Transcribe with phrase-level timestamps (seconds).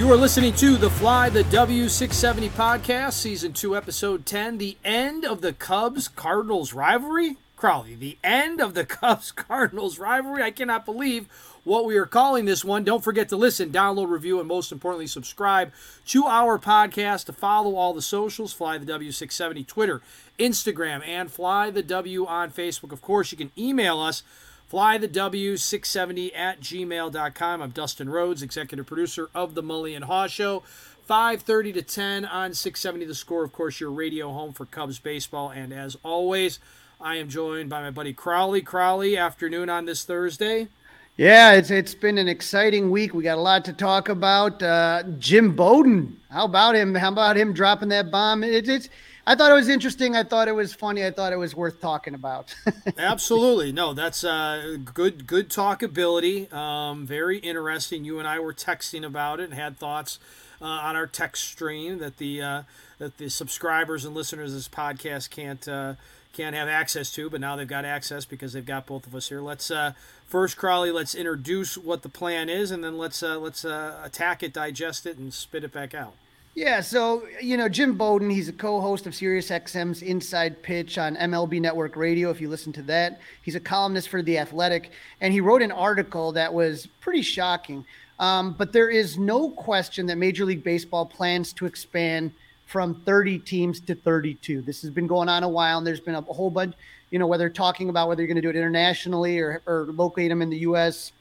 [0.00, 5.26] You are listening to the Fly the W670 podcast, season 2, episode 10, the end
[5.26, 7.36] of the Cubs Cardinals rivalry.
[7.54, 10.42] Crawly, the end of the Cubs Cardinals rivalry.
[10.42, 11.28] I cannot believe
[11.64, 12.82] what we are calling this one.
[12.82, 15.70] Don't forget to listen, download, review, and most importantly, subscribe
[16.06, 20.00] to our podcast to follow all the socials Fly the W670, Twitter,
[20.38, 22.92] Instagram, and Fly the W on Facebook.
[22.92, 24.22] Of course, you can email us
[24.70, 27.62] flythew670 at gmail.com.
[27.62, 30.62] I'm Dustin Rhodes, executive producer of the Mully and Haugh Show.
[31.08, 33.42] 5.30 to 10 on 670 The Score.
[33.42, 35.50] Of course, your radio home for Cubs baseball.
[35.50, 36.60] And as always,
[37.00, 38.62] I am joined by my buddy Crawly.
[38.62, 40.68] Crawly, afternoon on this Thursday.
[41.16, 43.12] Yeah, it's it's been an exciting week.
[43.12, 44.62] We got a lot to talk about.
[44.62, 46.94] Uh, Jim Bowden, how about him?
[46.94, 48.44] How about him dropping that bomb?
[48.44, 48.88] It, it's
[49.30, 50.16] I thought it was interesting.
[50.16, 51.06] I thought it was funny.
[51.06, 52.52] I thought it was worth talking about.
[52.98, 55.24] Absolutely, no, that's uh, good.
[55.24, 56.52] Good talkability.
[56.52, 58.04] Um, very interesting.
[58.04, 60.18] You and I were texting about it and had thoughts
[60.60, 62.62] uh, on our text stream that the uh,
[62.98, 65.94] that the subscribers and listeners of this podcast can't uh,
[66.32, 69.28] can't have access to, but now they've got access because they've got both of us
[69.28, 69.40] here.
[69.40, 69.92] Let's uh,
[70.26, 70.90] first, Crawly.
[70.90, 75.06] Let's introduce what the plan is, and then let's uh, let's uh, attack it, digest
[75.06, 76.14] it, and spit it back out.
[76.54, 81.60] Yeah, so you know Jim Bowden, he's a co-host of SiriusXM's Inside Pitch on MLB
[81.60, 82.28] Network Radio.
[82.30, 84.90] If you listen to that, he's a columnist for The Athletic,
[85.20, 87.84] and he wrote an article that was pretty shocking.
[88.18, 92.32] Um, but there is no question that Major League Baseball plans to expand
[92.66, 94.62] from 30 teams to 32.
[94.62, 96.74] This has been going on a while, and there's been a whole bunch.
[97.10, 100.30] You know, whether talking about whether you're going to do it internationally or, or locate
[100.30, 101.12] them in the U.S.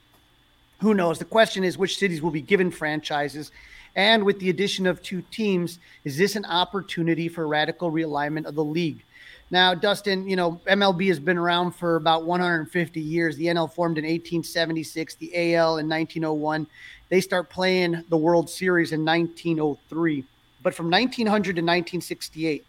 [0.81, 1.19] Who knows?
[1.19, 3.51] The question is which cities will be given franchises.
[3.99, 8.55] And with the addition of two teams, is this an opportunity for radical realignment of
[8.55, 9.03] the league?
[9.51, 13.35] Now, Dustin, you know, MLB has been around for about 150 years.
[13.35, 16.65] The NL formed in 1876, the AL in 1901.
[17.09, 20.23] They start playing the World Series in 1903.
[20.63, 22.65] But from 1900 to 1968,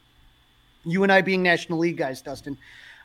[0.84, 2.58] you and I being National League guys, Dustin,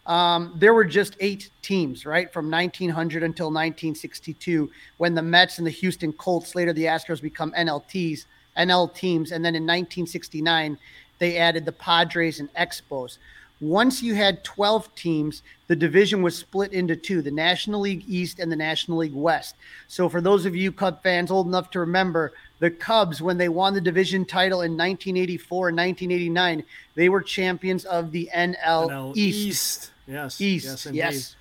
[0.06, 2.32] um, there were just eight teams, right?
[2.32, 7.52] From 1900 until 1962, when the Mets and the Houston Colts, later the Astros, become
[7.58, 8.26] NLTs,
[8.58, 9.32] NL teams.
[9.32, 10.78] And then in 1969,
[11.18, 13.18] they added the Padres and Expos.
[13.62, 18.40] Once you had 12 teams, the division was split into two the National League East
[18.40, 19.56] and the National League West.
[19.88, 23.50] So, for those of you Cub fans old enough to remember, the Cubs, when they
[23.50, 26.64] won the division title in 1984 and 1989,
[26.96, 28.56] they were champions of the NL,
[28.90, 29.48] NL East.
[29.48, 29.92] East.
[30.08, 30.42] Yes.
[30.42, 30.86] East.
[30.86, 30.88] Yes.
[30.94, 31.36] Yes.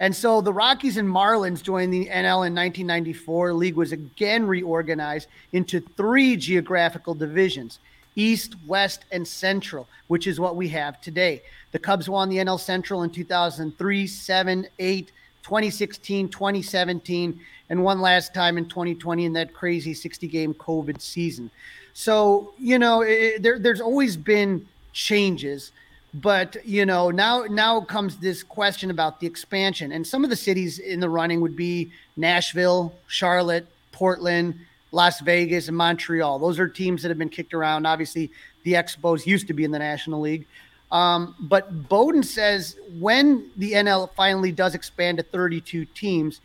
[0.00, 3.52] And so the Rockies and Marlins joined the NL in 1994.
[3.52, 7.78] League was again reorganized into three geographical divisions
[8.16, 11.42] East, West, and Central, which is what we have today.
[11.72, 18.34] The Cubs won the NL Central in 2003, 7, 8, 2016, 2017, and one last
[18.34, 21.50] time in 2020 in that crazy 60 game COVID season.
[21.92, 25.72] So, you know, it, there, there's always been changes
[26.14, 29.92] but you know now now comes this question about the expansion.
[29.92, 34.58] And some of the cities in the running would be nashville charlotte portland
[34.92, 36.38] las vegas and montreal.
[36.38, 37.86] Those are teams that have been kicked around.
[37.86, 38.30] Obviously
[38.64, 40.46] the expos used to be in the national league
[40.92, 46.40] um, but bowden says when the nl finally does expand to 32 teams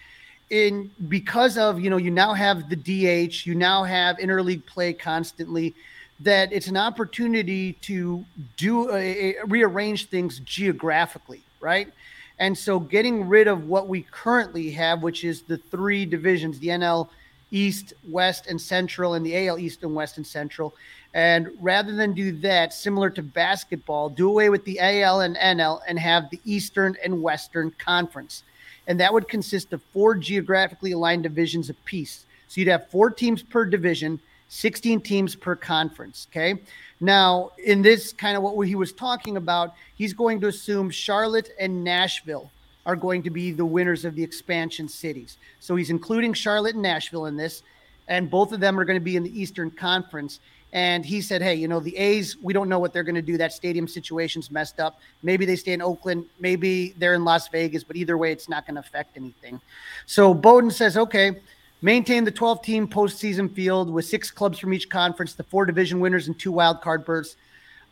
[0.49, 4.93] in because of you know you now have the DH, you now have interleague play
[4.93, 5.73] constantly.
[6.21, 8.23] That it's an opportunity to
[8.55, 11.91] do a, a, rearrange things geographically, right?
[12.39, 16.69] And so getting rid of what we currently have, which is the three divisions, the
[16.69, 17.09] NL
[17.51, 20.75] East, West, and Central, and the AL East and West and Central.
[21.13, 25.79] And rather than do that, similar to basketball, do away with the AL and NL
[25.87, 28.43] and have the Eastern and Western Conference
[28.87, 32.25] and that would consist of four geographically aligned divisions apiece.
[32.47, 34.19] So you'd have four teams per division,
[34.49, 36.27] 16 teams per conference.
[36.31, 36.61] Okay.
[36.99, 41.49] Now, in this kind of what he was talking about, he's going to assume Charlotte
[41.59, 42.51] and Nashville
[42.85, 45.37] are going to be the winners of the expansion cities.
[45.59, 47.63] So he's including Charlotte and Nashville in this,
[48.07, 50.39] and both of them are going to be in the Eastern Conference.
[50.73, 53.21] And he said, hey, you know, the A's, we don't know what they're going to
[53.21, 53.37] do.
[53.37, 54.99] That stadium situation's messed up.
[55.23, 56.25] Maybe they stay in Oakland.
[56.39, 59.61] Maybe they're in Las Vegas, but either way, it's not going to affect anything.
[60.05, 61.37] So Bowden says, okay,
[61.81, 65.99] maintain the 12 team postseason field with six clubs from each conference, the four division
[65.99, 67.37] winners, and two wild card berths,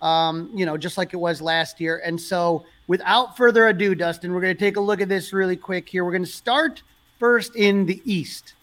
[0.03, 2.01] um, you know, just like it was last year.
[2.05, 5.55] And so without further ado, Dustin, we're going to take a look at this really
[5.55, 6.03] quick here.
[6.03, 6.83] We're going to start
[7.19, 8.53] first in the East.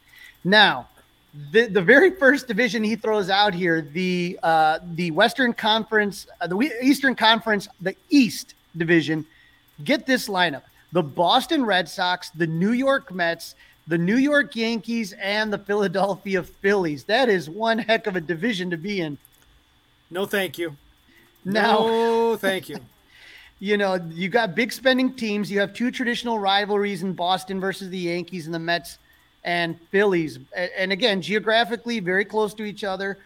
[0.45, 0.87] Now,
[1.53, 6.47] the, the very first division he throws out here, the uh, the Western Conference, uh,
[6.47, 9.25] the Eastern Conference, the East Division.
[9.85, 10.63] Get this lineup:
[10.93, 13.55] the Boston Red Sox, the New York Mets,
[13.87, 17.05] the New York Yankees, and the Philadelphia Phillies.
[17.05, 19.17] That is one heck of a division to be in.
[20.11, 20.77] No, thank you.
[21.45, 22.79] Now, no, thank you.
[23.61, 25.51] you know, you got big spending teams.
[25.51, 28.99] You have two traditional rivalries in Boston versus the Yankees and the Mets
[29.45, 30.39] and Phillies.
[30.55, 33.19] And again, geographically very close to each other.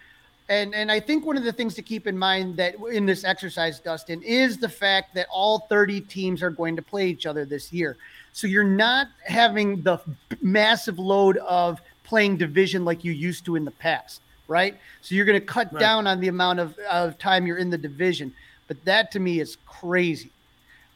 [0.48, 3.24] And and I think one of the things to keep in mind that in this
[3.24, 7.46] exercise, Dustin, is the fact that all 30 teams are going to play each other
[7.46, 7.96] this year.
[8.32, 9.98] So you're not having the
[10.42, 14.76] massive load of playing division like you used to in the past, right?
[15.02, 15.80] So you're going to cut right.
[15.80, 18.34] down on the amount of, of time you're in the division.
[18.68, 20.30] But that to me is crazy.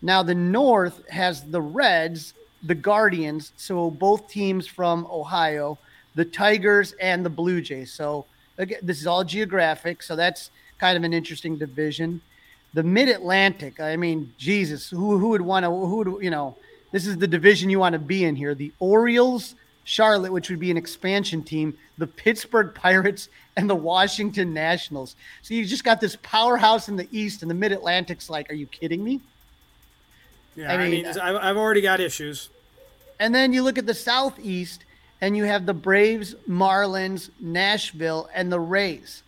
[0.00, 5.78] Now the North has the Reds the Guardians, so both teams from Ohio,
[6.14, 7.92] the Tigers and the Blue Jays.
[7.92, 12.20] So again, this is all geographic, so that's kind of an interesting division.
[12.74, 16.56] The Mid Atlantic, I mean, Jesus, who who would want to who would you know?
[16.90, 18.54] This is the division you want to be in here.
[18.54, 19.54] The Orioles,
[19.88, 25.16] Charlotte, which would be an expansion team, the Pittsburgh Pirates, and the Washington Nationals.
[25.40, 28.54] So you just got this powerhouse in the East, and the Mid Atlantic's like, are
[28.54, 29.22] you kidding me?
[30.56, 32.50] Yeah, I mean, I mean I've, I've already got issues.
[33.18, 34.84] And then you look at the Southeast,
[35.22, 39.22] and you have the Braves, Marlins, Nashville, and the Rays.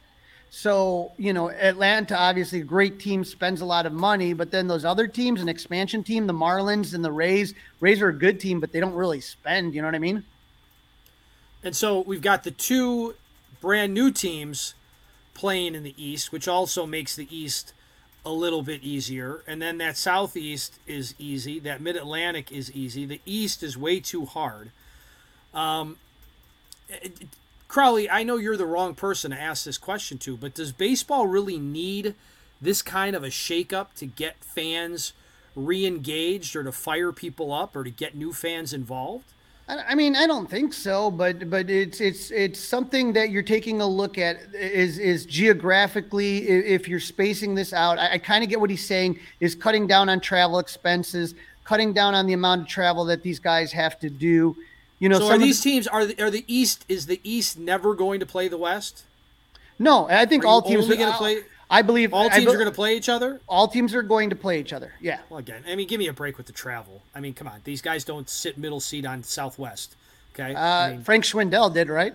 [0.50, 4.68] So, you know, Atlanta, obviously a great team, spends a lot of money, but then
[4.68, 8.38] those other teams, an expansion team, the Marlins and the Rays, Rays are a good
[8.38, 9.74] team, but they don't really spend.
[9.74, 10.22] You know what I mean?
[11.62, 13.14] And so we've got the two
[13.60, 14.74] brand new teams
[15.34, 17.72] playing in the East, which also makes the East
[18.24, 19.42] a little bit easier.
[19.46, 21.58] And then that southeast is easy.
[21.58, 23.06] That mid Atlantic is easy.
[23.06, 24.70] The east is way too hard.
[25.54, 25.96] Um,
[27.68, 31.26] Crawly, I know you're the wrong person to ask this question to, but does baseball
[31.26, 32.14] really need
[32.60, 35.12] this kind of a shakeup to get fans
[35.54, 39.32] re engaged or to fire people up or to get new fans involved?
[39.88, 43.80] I mean, I don't think so, but but it's it's it's something that you're taking
[43.80, 47.98] a look at is is geographically if you're spacing this out.
[47.98, 51.34] I, I kind of get what he's saying is cutting down on travel expenses,
[51.64, 54.56] cutting down on the amount of travel that these guys have to do.
[54.98, 57.58] You know, so are these the, teams are the, are the East is the East
[57.58, 59.04] never going to play the West?
[59.78, 61.42] No, I think are all teams are going to play.
[61.70, 63.40] I believe all teams be- are going to play each other.
[63.48, 64.92] All teams are going to play each other.
[65.00, 65.20] Yeah.
[65.30, 67.02] Well, again, I mean, give me a break with the travel.
[67.14, 69.94] I mean, come on, these guys don't sit middle seat on Southwest.
[70.34, 70.54] Okay.
[70.54, 72.12] Uh, I mean, Frank Schwindel did right.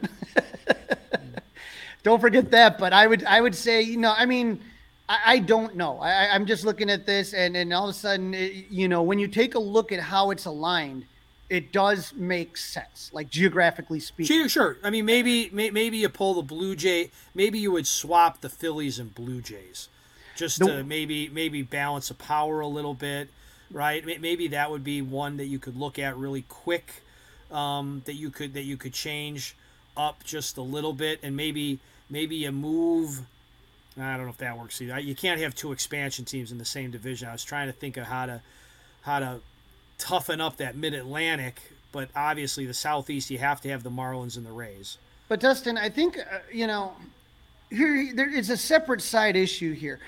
[2.03, 2.77] don't forget that.
[2.77, 4.59] But I would, I would say, you know, I mean,
[5.07, 5.99] I, I don't know.
[5.99, 9.03] I, I'm just looking at this, and and all of a sudden, it, you know,
[9.03, 11.05] when you take a look at how it's aligned
[11.49, 14.47] it does make sense, like geographically speaking.
[14.47, 17.11] Sure, I mean, maybe maybe you pull the Blue Jay.
[17.33, 19.89] Maybe you would swap the Phillies and Blue Jays,
[20.35, 23.29] just to maybe maybe balance the power a little bit,
[23.71, 24.05] right?
[24.05, 27.03] Maybe that would be one that you could look at really quick,
[27.51, 29.55] um, that you could that you could change
[29.95, 33.21] up just a little bit, and maybe maybe you move.
[33.97, 34.99] I don't know if that works either.
[34.99, 37.29] You can't have two expansion teams in the same division.
[37.29, 38.41] I was trying to think of how to
[39.03, 39.39] how to
[39.97, 41.61] toughen up that mid Atlantic,
[41.91, 44.97] but obviously the Southeast, you have to have the Marlins and the Rays.
[45.27, 46.93] But Dustin, I think uh, you know,
[47.69, 49.99] here there is a separate side issue here.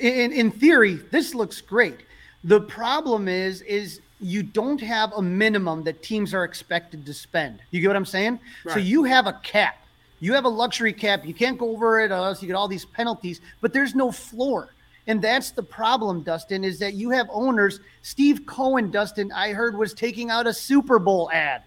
[0.00, 2.00] In in theory, this looks great.
[2.44, 7.60] The problem is is you don't have a minimum that teams are expected to spend.
[7.70, 8.38] You get what I'm saying?
[8.74, 9.76] So you have a cap.
[10.20, 11.24] You have a luxury cap.
[11.24, 13.40] You can't go over it, or else you get all these penalties.
[13.62, 14.68] But there's no floor,
[15.10, 16.62] and that's the problem, Dustin.
[16.62, 17.80] Is that you have owners?
[18.02, 21.64] Steve Cohen, Dustin, I heard was taking out a Super Bowl ad.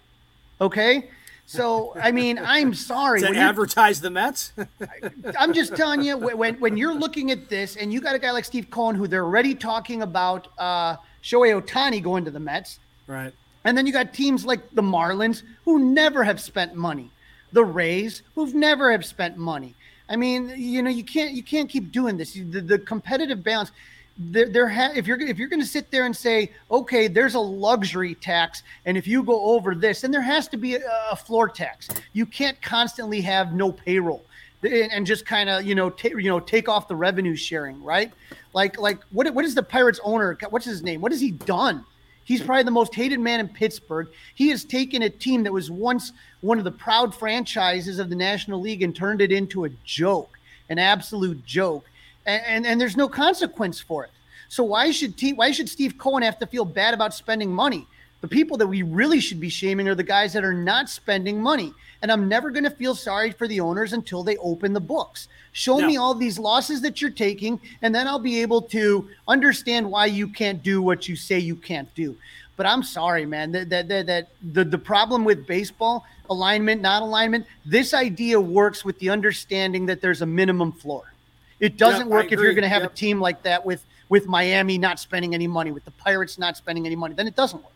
[0.62, 1.10] Okay,
[1.46, 3.20] so I mean, I'm sorry.
[3.20, 4.54] To advertise the Mets?
[5.38, 8.32] I'm just telling you, when when you're looking at this, and you got a guy
[8.32, 12.80] like Steve Cohen, who they're already talking about uh, Shohei Ohtani going to the Mets,
[13.08, 13.34] right.
[13.66, 17.12] and then you got teams like the Marlins, who never have spent money,
[17.52, 19.76] the Rays, who've never have spent money.
[20.10, 22.34] I mean, you know, you can't you can't keep doing this.
[22.34, 23.72] The, the competitive balance.
[24.16, 27.34] There, there ha- if you're if you're going to sit there and say, okay, there's
[27.34, 30.82] a luxury tax, and if you go over this, then there has to be a,
[31.10, 31.88] a floor tax.
[32.14, 34.24] You can't constantly have no payroll
[34.64, 38.12] and, just kind of you know you know take off the revenue sharing, right?
[38.54, 40.38] Like like what what is the Pirates owner?
[40.50, 41.02] What's his name?
[41.02, 41.86] What has he done?
[42.24, 44.08] He's probably the most hated man in Pittsburgh.
[44.36, 48.16] He has taken a team that was once one of the proud franchises of the
[48.16, 50.38] National League and turned it into a joke,
[50.70, 51.86] an absolute joke.
[52.26, 54.12] And and, and there's no consequence for it.
[54.48, 57.88] So why should T, why should Steve Cohen have to feel bad about spending money?
[58.22, 61.42] The people that we really should be shaming are the guys that are not spending
[61.42, 61.74] money.
[62.04, 65.30] And I'm never going to feel sorry for the owners until they open the books.
[65.54, 65.88] Show No.
[65.88, 70.08] me all these losses that you're taking, and then I'll be able to understand why
[70.08, 72.18] you can't do what you say you can't do.
[72.58, 73.54] But I'm sorry, man.
[73.54, 77.46] That that that, that the the problem with baseball alignment, not alignment.
[77.66, 81.14] This idea works with the understanding that there's a minimum floor.
[81.62, 82.92] It doesn't I work if you're going to have Yep.
[82.92, 86.58] a team like that with with Miami not spending any money, with the Pirates not
[86.58, 87.16] spending any money.
[87.16, 87.72] Then it doesn't work.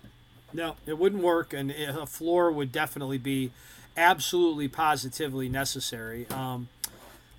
[0.53, 3.51] No, it wouldn't work, and uh, a floor would definitely be
[3.97, 6.27] absolutely positively necessary.
[6.29, 6.69] Um,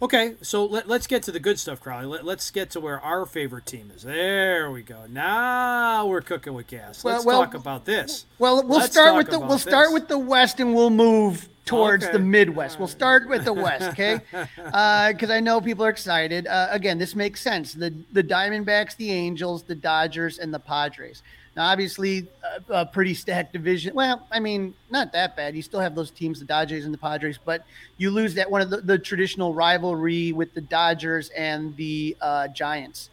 [0.02, 2.06] okay, so let, let's get to the good stuff, Crawly.
[2.06, 4.02] Let, let's get to where our favorite team is.
[4.02, 5.04] There we go.
[5.08, 7.04] Now we're cooking with gas.
[7.04, 8.26] Let's well- talk about this.
[8.38, 12.04] Well, we'll Let's start with the we'll start with the West and we'll move towards
[12.04, 12.12] Okay.
[12.12, 12.78] the Midwest.
[12.78, 14.20] We'll start with the West, okay?
[14.56, 16.46] Because I know people are excited.
[16.46, 17.74] Uh, again, this makes sense.
[17.74, 21.22] The the Diamondbacks, the Angels, the Dodgers, and the Padres.
[21.56, 22.28] Now, obviously,
[22.70, 23.92] a, a pretty stacked division.
[23.94, 25.56] Well, I mean, not that bad.
[25.56, 27.64] You still have those teams, the Dodgers and the Padres, but
[27.96, 32.48] you lose that one of the, the traditional rivalry with the Dodgers and the uh,
[32.48, 33.10] Giants.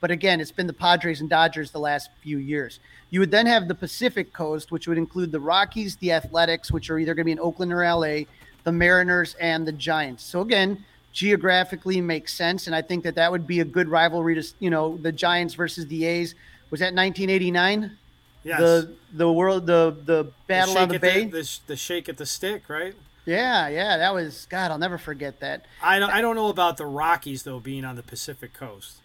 [0.00, 2.80] But again, it's been the Padres and Dodgers the last few years.
[3.10, 6.90] You would then have the Pacific Coast, which would include the Rockies, the Athletics, which
[6.90, 8.24] are either going to be in Oakland or LA,
[8.64, 10.22] the Mariners, and the Giants.
[10.22, 14.34] So again, geographically makes sense, and I think that that would be a good rivalry
[14.34, 16.34] to you know the Giants versus the A's.
[16.70, 17.96] Was that 1989?
[18.44, 18.60] Yes.
[18.60, 21.24] The the world the the battle shake on the bay.
[21.24, 22.94] The, sh- the shake at the stick, right?
[23.24, 24.70] yeah, yeah, that was God.
[24.70, 25.66] I'll never forget that.
[25.82, 29.00] I don't, I don't know about the Rockies though being on the Pacific Coast.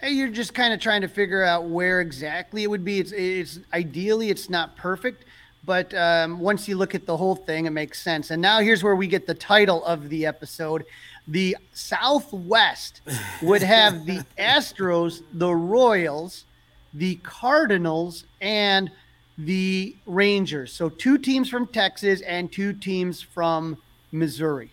[0.00, 2.98] Hey, You're just kind of trying to figure out where exactly it would be.
[2.98, 5.24] It's, it's ideally it's not perfect,
[5.64, 8.32] but um, once you look at the whole thing, it makes sense.
[8.32, 10.84] And now here's where we get the title of the episode:
[11.28, 13.02] the Southwest
[13.42, 16.44] would have the Astros, the Royals,
[16.92, 18.90] the Cardinals, and
[19.38, 20.72] the Rangers.
[20.72, 23.76] So two teams from Texas and two teams from
[24.10, 24.70] Missouri.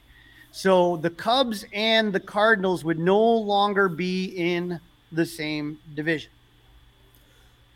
[0.51, 4.80] So the Cubs and the Cardinals would no longer be in
[5.12, 6.32] the same division.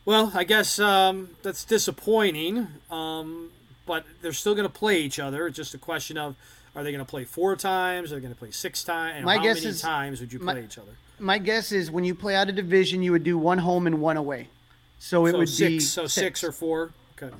[0.06, 3.50] Well, I guess um, that's disappointing, um,
[3.86, 5.48] but they're still going to play each other.
[5.48, 6.36] It's just a question of
[6.76, 8.12] are they going to play four times?
[8.12, 9.16] Are they going to play six times?
[9.18, 10.92] And My how guess many is- times would you my- play each other?
[11.18, 14.02] My guess is when you play out of division, you would do one home and
[14.02, 14.50] one away.
[15.00, 16.44] So it so would six, be so six.
[16.44, 16.92] or four.
[17.18, 17.34] Okay.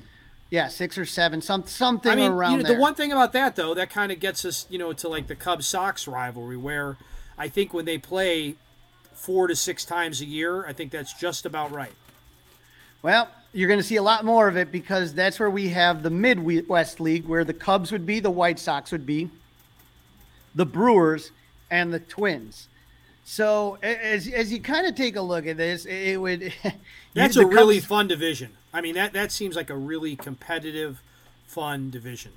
[0.48, 2.76] yeah, six or seven, some something I mean, around you know, there.
[2.76, 5.26] the one thing about that though, that kind of gets us, you know, to like
[5.26, 6.96] the Cubs Sox rivalry, where
[7.36, 8.54] I think when they play
[9.16, 11.92] four to six times a year, I think that's just about right.
[13.02, 16.02] Well, you're going to see a lot more of it because that's where we have
[16.02, 19.30] the Midwest League, where the Cubs would be, the White Sox would be,
[20.54, 21.30] the Brewers,
[21.70, 22.68] and the Twins.
[23.24, 26.52] So as as you kind of take a look at this, it would.
[27.14, 28.52] That's a really fun division.
[28.72, 31.02] I mean, that that seems like a really competitive,
[31.46, 32.32] fun division.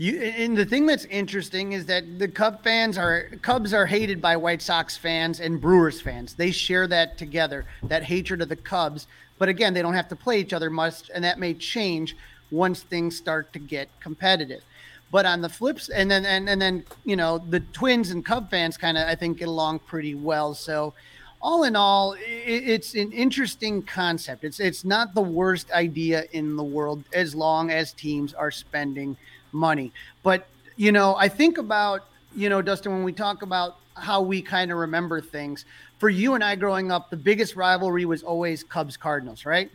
[0.00, 4.22] You and the thing that's interesting is that the Cub fans are Cubs are hated
[4.22, 6.32] by White Sox fans and Brewers fans.
[6.32, 9.06] They share that together, that hatred of the Cubs.
[9.36, 12.16] But again, they don't have to play each other much, and that may change
[12.50, 14.62] once things start to get competitive.
[15.10, 18.48] But on the flips, and then and, and then you know the Twins and Cub
[18.48, 20.54] fans kind of I think get along pretty well.
[20.54, 20.94] So
[21.42, 24.44] all in all, it's an interesting concept.
[24.44, 29.18] It's it's not the worst idea in the world as long as teams are spending
[29.52, 29.92] money.
[30.22, 34.40] But you know, I think about you know, Dustin, when we talk about how we
[34.40, 35.64] kind of remember things.
[35.98, 39.70] For you and I growing up, the biggest rivalry was always Cubs Cardinals, right?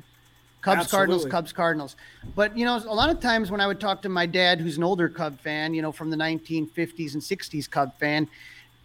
[0.61, 0.97] Cubs, Absolutely.
[0.97, 1.95] Cardinals, Cubs, Cardinals.
[2.35, 4.77] But you know, a lot of times when I would talk to my dad, who's
[4.77, 8.27] an older Cub fan, you know, from the 1950s and 60s Cub fan,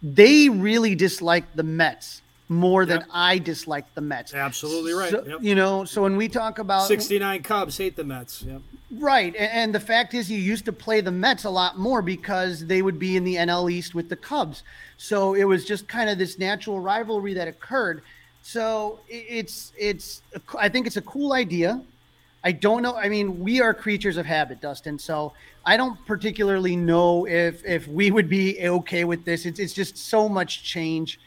[0.03, 2.21] they really disliked the Mets
[2.51, 4.33] more than I disliked the Mets.
[4.33, 5.09] Absolutely right.
[5.09, 5.39] So, Yep.
[5.41, 8.43] You know, so when we talk about 69 Cubs hate the Mets.
[8.43, 8.61] Yep.
[8.99, 9.33] Right.
[9.35, 12.65] a- And the fact is, you used to play the Mets a lot more because
[12.67, 14.63] they would be in the NL East with the Cubs.
[14.97, 18.01] So it was just kind of this natural rivalry that occurred.
[18.43, 20.21] So it's, it's,
[20.59, 21.81] I think it's a cool idea.
[22.43, 22.95] I don't know.
[22.95, 24.99] I mean, we are creatures of habit, Dustin.
[24.99, 25.31] So
[25.65, 29.45] I don't particularly know if, if we would be okay with this.
[29.45, 31.17] It's, it's just so much change.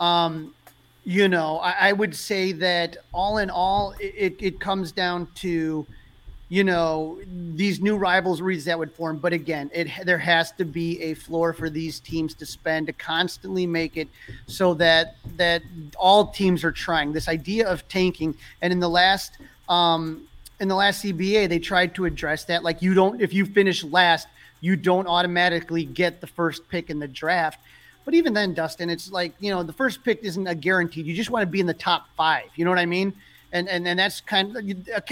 [0.00, 0.54] Um,
[1.04, 5.86] you know, I, I would say that all in all, it, it, comes down to,
[6.52, 7.18] you know
[7.54, 9.16] these new rivalries that would form.
[9.16, 12.92] But again it there has to be a floor for these teams to spend to
[12.92, 14.06] constantly make it
[14.46, 15.62] so that that
[15.96, 17.14] all teams are trying.
[17.14, 19.38] This idea of tanking and in the last
[19.70, 20.28] um
[20.60, 22.62] in the last CBA they tried to address that.
[22.62, 24.28] Like you don't if you finish last
[24.60, 27.60] you don't automatically get the first pick in the draft
[28.04, 31.14] but even then Dustin it's like you know the first pick isn't a guaranteed you
[31.14, 33.12] just want to be in the top 5 you know what I mean
[33.52, 34.64] and and, and that's kind of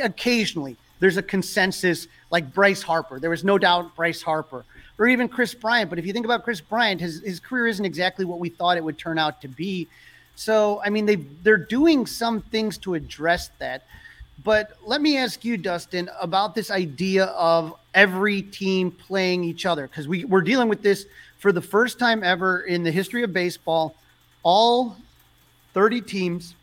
[0.03, 3.19] occasionally there's a consensus like Bryce Harper.
[3.19, 4.65] There was no doubt Bryce Harper
[4.99, 5.91] or even Kris Bryant.
[5.91, 8.77] But if you think about Kris Bryant, his, his career isn't exactly what we thought
[8.77, 9.89] it would turn out to be.
[10.37, 13.83] So, I mean, they they're doing some things to address that.
[14.43, 19.87] But let me ask you, Dustin, about this idea of every team playing each other
[19.87, 21.05] because we, we're dealing with this
[21.41, 23.97] for the first time ever in the history of baseball.
[24.43, 24.97] All
[25.75, 26.55] 30 teams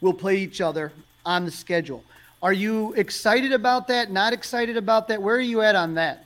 [0.00, 0.92] will play each other
[1.26, 2.02] on the schedule.
[2.42, 4.10] Are you excited about that?
[4.10, 5.20] Not excited about that?
[5.20, 6.24] Where are you at on that?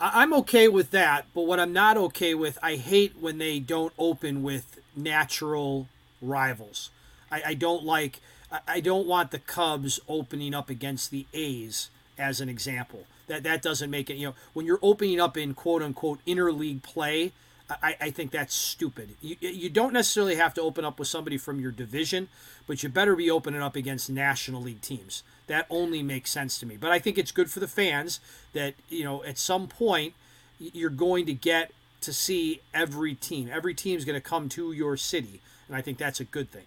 [0.00, 3.92] I'm okay with that, but what I'm not okay with, I hate when they don't
[3.96, 5.86] open with natural
[6.20, 6.90] rivals.
[7.30, 8.20] I, I don't like,
[8.66, 13.04] I don't want the Cubs opening up against the A's as an example.
[13.26, 14.16] That that doesn't make it.
[14.16, 17.32] You know, when you're opening up in quote unquote interleague play,
[17.70, 19.14] I, I think that's stupid.
[19.22, 22.28] You, you don't necessarily have to open up with somebody from your division,
[22.66, 25.22] but you better be opening up against National League teams.
[25.46, 26.76] That only makes sense to me.
[26.76, 28.20] But I think it's good for the fans
[28.52, 30.14] that, you know, at some point
[30.58, 31.72] you're going to get
[32.02, 33.48] to see every team.
[33.52, 35.40] Every team's going to come to your city.
[35.66, 36.64] And I think that's a good thing.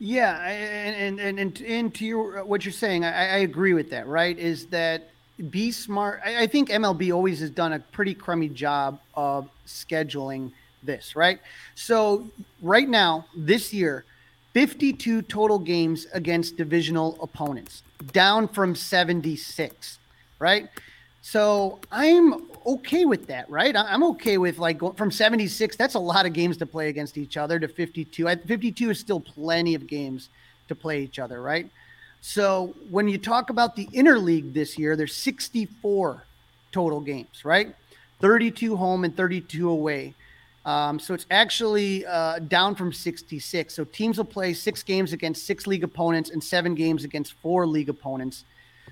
[0.00, 3.90] Yeah, I- and and and, and to your what you're saying, I, I agree with
[3.90, 4.06] that.
[4.06, 4.38] Right?
[4.38, 5.10] Is that
[5.50, 6.20] be smart?
[6.24, 11.16] I, I think MLB always has done a pretty crummy job of scheduling this.
[11.16, 11.40] Right?
[11.74, 12.28] So
[12.62, 14.04] right now, this year,
[14.54, 19.98] 52 total games against divisional opponents, down from 76.
[20.38, 20.68] Right?
[21.20, 23.76] So I'm okay with that, right?
[23.76, 25.76] I'm okay with like going from 76.
[25.76, 28.26] That's a lot of games to play against each other to 52.
[28.46, 30.30] 52 is still plenty of games
[30.68, 31.68] to play each other, right?
[32.20, 36.24] So when you talk about the interleague this year, there's 64
[36.72, 37.74] total games, right?
[38.20, 40.14] 32 home and 32 away.
[40.64, 43.72] Um, so it's actually uh, down from 66.
[43.72, 47.66] So teams will play six games against six league opponents and seven games against four
[47.66, 48.44] league opponents.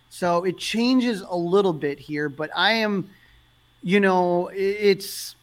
[0.08, 3.10] So it changes a little bit here, but I am,
[3.82, 5.34] you know, it's,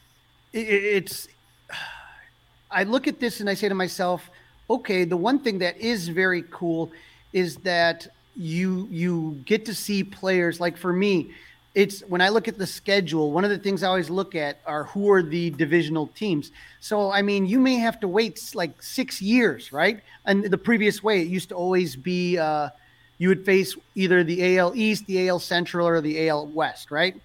[0.54, 1.28] it's,
[2.72, 4.32] I look at this and I say to myself,
[4.70, 6.92] okay, the one thing that is very cool
[7.34, 11.32] is that you you get to see players like for me
[11.76, 14.60] it's when I look at the schedule, one of the things I always look at
[14.66, 16.52] are who are the divisional teams.
[16.80, 20.02] So, I mean, you may have to wait like six years, right?
[20.26, 22.70] And the previous way, it used to always be uh,
[23.18, 27.16] you would face either the AL East, the AL Central, or the AL West, right?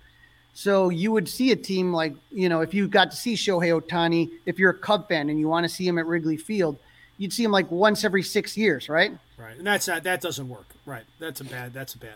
[0.54, 3.78] So you would see a team like, you know, if you got to see Shohei
[3.78, 6.78] Ohtani, if you're a Cub fan and you want to see him at Wrigley Field,
[7.18, 9.12] you'd see him like once every six years, right?
[9.36, 9.56] Right.
[9.56, 10.66] And that's not, that doesn't work.
[10.86, 11.04] Right.
[11.18, 12.14] That's a bad, that's a bad.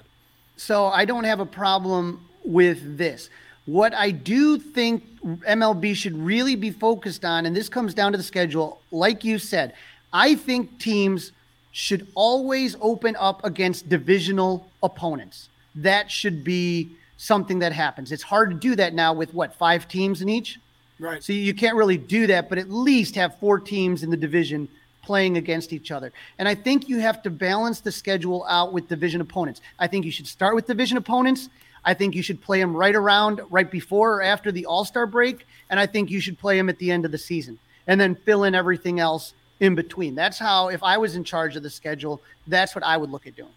[0.56, 3.28] So I don't have a problem with this.
[3.66, 8.18] What I do think MLB should really be focused on, and this comes down to
[8.18, 9.74] the schedule, like you said,
[10.12, 11.32] I think teams
[11.70, 15.48] should always open up against divisional opponents.
[15.74, 18.10] That should be something that happens.
[18.12, 20.58] It's hard to do that now with what, five teams in each?
[20.98, 21.22] Right.
[21.22, 24.68] So you can't really do that, but at least have four teams in the division
[25.02, 26.12] playing against each other.
[26.38, 29.60] And I think you have to balance the schedule out with division opponents.
[29.78, 31.48] I think you should start with division opponents.
[31.84, 35.06] I think you should play them right around, right before or after the All Star
[35.06, 35.46] break.
[35.68, 38.14] And I think you should play them at the end of the season and then
[38.14, 40.14] fill in everything else in between.
[40.14, 43.26] That's how, if I was in charge of the schedule, that's what I would look
[43.26, 43.52] at doing.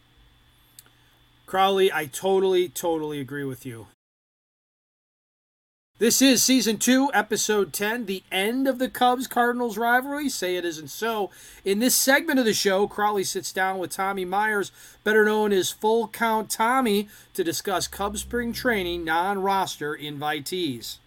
[1.46, 3.88] Crawly, I totally, totally agree with you.
[5.98, 10.28] This is season two, episode 10, the end of the Cubs Cardinals rivalry.
[10.28, 11.32] Say it isn't so.
[11.64, 14.74] In this segment of the show, Crawly sits down with Tommy Meyers,
[15.06, 20.98] better known as Full Count Tommy, to discuss Cubs spring training non roster invitees.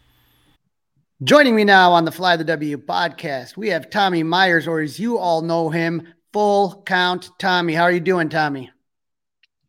[1.22, 4.98] Joining me now on the Fly the W podcast, we have Tommy Meyers, or as
[4.98, 7.74] you all know him, Full Count Tommy.
[7.74, 8.70] How are you doing, Tommy?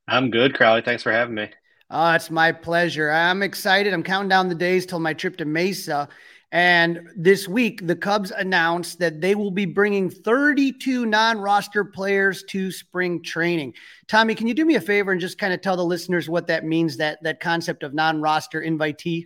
[0.07, 0.81] I'm good, Crawly.
[0.81, 1.49] Thanks for having me.
[1.91, 3.09] Oh, it's my pleasure.
[3.09, 3.93] I'm excited.
[3.93, 6.07] I'm counting down the days till my trip to Mesa.
[6.51, 12.43] And this week, the Cubs announced that they will be bringing 32 non roster players
[12.49, 13.73] to spring training.
[14.07, 16.47] Tommy, can you do me a favor and just kind of tell the listeners what
[16.47, 19.25] that means, that, that concept of non roster invitee?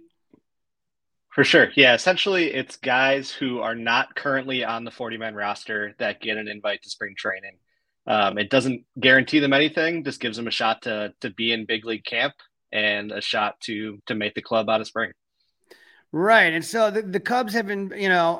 [1.29, 1.69] For sure.
[1.75, 1.95] Yeah.
[1.95, 6.47] Essentially, it's guys who are not currently on the 40 man roster that get an
[6.47, 7.57] invite to spring training.
[8.05, 11.65] Um, it doesn't guarantee them anything, just gives them a shot to, to be in
[11.65, 12.33] big league camp
[12.73, 15.11] and a shot to to make the club out of spring.
[16.11, 16.53] Right.
[16.53, 18.39] And so the, the Cubs have been, you know,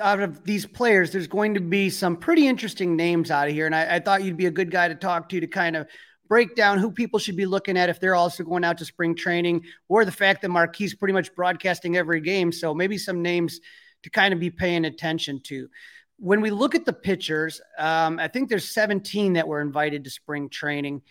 [0.00, 3.66] out of these players, there's going to be some pretty interesting names out of here.
[3.66, 5.86] And I, I, thought you'd be a good guy to talk to to kind of
[6.30, 9.14] break down who people should be looking at if they're also going out to spring
[9.14, 12.52] training or the fact that Marquee's pretty much broadcasting every game.
[12.52, 13.60] So maybe some names
[14.02, 15.68] to kind of be paying attention to.
[16.16, 20.10] When we look at the pitchers, um, I think there's 17 that were invited to
[20.10, 21.02] spring training.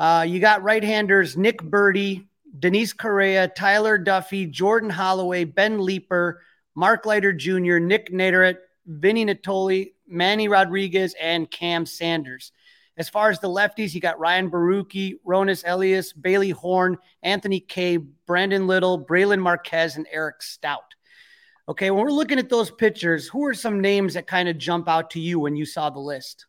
[0.00, 2.26] Uh, you got right handers Nick Burdi,
[2.58, 6.40] Denis Correa, Tyler Duffey, Jordan Holloway, Ben Leeper,
[6.74, 12.50] Mark Leiter Jr., Nick Neidert, Vinny Nittoli, Manny Rodriguez, and Cam Sanders.
[12.96, 17.98] As far as the lefties, you got Ryan Borucki, Roenis Elias, Bailey Horn, Anthony Kay,
[17.98, 20.94] Brandon Little, Brailyn Marquez, and Eric Stout.
[21.68, 24.88] Okay, when we're looking at those pitchers, who are some names that kind of jump
[24.88, 26.46] out to you when you saw the list?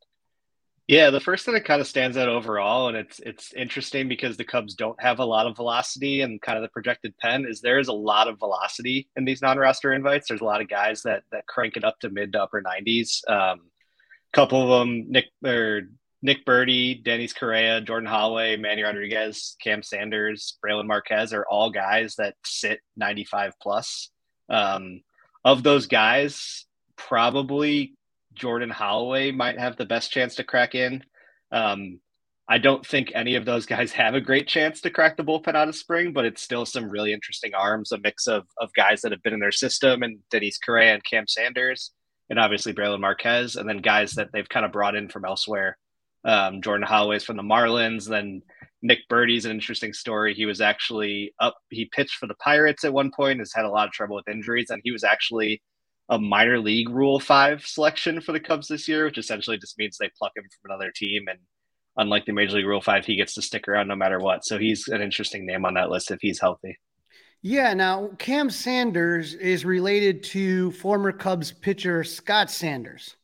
[0.92, 4.36] Yeah, the first thing that kind of stands out overall, and it's it's interesting because
[4.36, 7.62] the Cubs don't have a lot of velocity and kind of the projected pen is
[7.62, 10.28] there is a lot of velocity in these non-roster invites.
[10.28, 13.22] There's a lot of guys that that crank it up to mid to upper 90s.
[13.30, 13.62] Um,
[14.34, 15.84] couple of them, Nick or
[16.22, 22.16] Nick Burdi, Denis Correa, Jordan Holloway, Manny Rodriguez, Cam Sanders, Brailyn Marquez are all guys
[22.18, 24.10] that sit 95 plus.
[24.50, 25.04] Um,
[25.46, 26.66] of those guys,
[26.98, 27.94] probably
[28.34, 31.04] Jordan Holloway might have the best chance to crack in.
[31.52, 32.00] Um,
[32.48, 35.56] I don't think any of those guys have a great chance to crack the bullpen
[35.56, 39.02] out of spring, but it's still some really interesting arms, a mix of, of guys
[39.02, 41.92] that have been in their system and Denis Correa and Cam Sanders,
[42.30, 45.78] and obviously Brailyn Marquez, and then guys that they've kind of brought in from elsewhere.
[46.24, 48.42] Um, Jordan Holloway's from the Marlins, then
[48.84, 50.34] Nick Burdi's an interesting story.
[50.34, 53.70] He was actually up, he pitched for the Pirates at one point, has had a
[53.70, 55.62] lot of trouble with injuries, and he was actually
[56.12, 59.98] a minor league Rule Five selection for the Cubs this year, which essentially just means
[59.98, 61.24] they pluck him from another team.
[61.28, 61.40] And
[61.98, 64.46] unlike the Major League Rule Five, he gets to stick around no matter what.
[64.46, 66.78] So he's an interesting name on that list if he's healthy.
[67.42, 67.74] Yeah.
[67.74, 73.16] Now Cam Sanders is related to former Cubs pitcher Scott Sanders.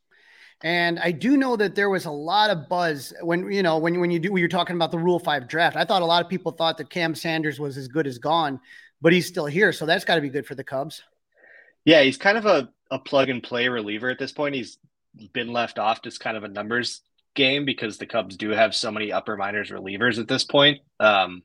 [0.61, 3.99] And I do know that there was a lot of buzz when you know when
[3.99, 5.75] when you do when you're talking about the Rule Five draft.
[5.75, 8.61] I thought a lot of people thought that Cam Sanders was as good as gone,
[9.01, 11.03] but he's still here, so that's got to be good for the Cubs.
[11.85, 14.55] Yeah, he's kind of a, a plug and play reliever at this point.
[14.55, 14.77] He's
[15.33, 17.01] been left off just kind of a numbers
[17.35, 20.79] game because the Cubs do have so many upper minors relievers at this point.
[20.99, 21.43] Um,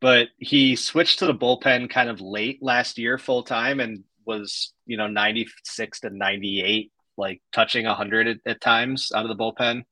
[0.00, 4.72] but he switched to the bullpen kind of late last year full time and was,
[4.86, 9.84] you know, 96 to 98, like touching 100 at, at times out of the bullpen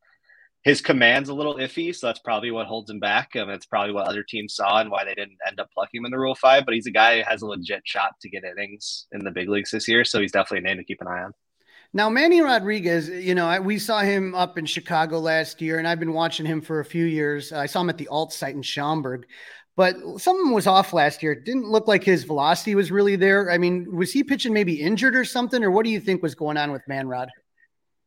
[0.63, 3.35] his command's a little iffy, so that's probably what holds him back.
[3.35, 6.05] And that's probably what other teams saw and why they didn't end up plucking him
[6.05, 6.65] in the Rule Five.
[6.65, 9.49] But he's a guy who has a legit shot to get innings in the big
[9.49, 11.33] leagues this year, so he's definitely a name to keep an eye on.
[11.93, 15.99] Now, Manny Rodriguez, you know, we saw him up in Chicago last year, and I've
[15.99, 17.53] been watching him for a few years.
[17.53, 19.27] I saw him at the alt site in Schaumburg,
[19.77, 21.33] but something was off last year.
[21.33, 23.51] It didn't look like his velocity was really there.
[23.51, 26.37] I mean, was he pitching maybe injured or something, or what do you think was
[26.37, 27.29] going on with Manrod?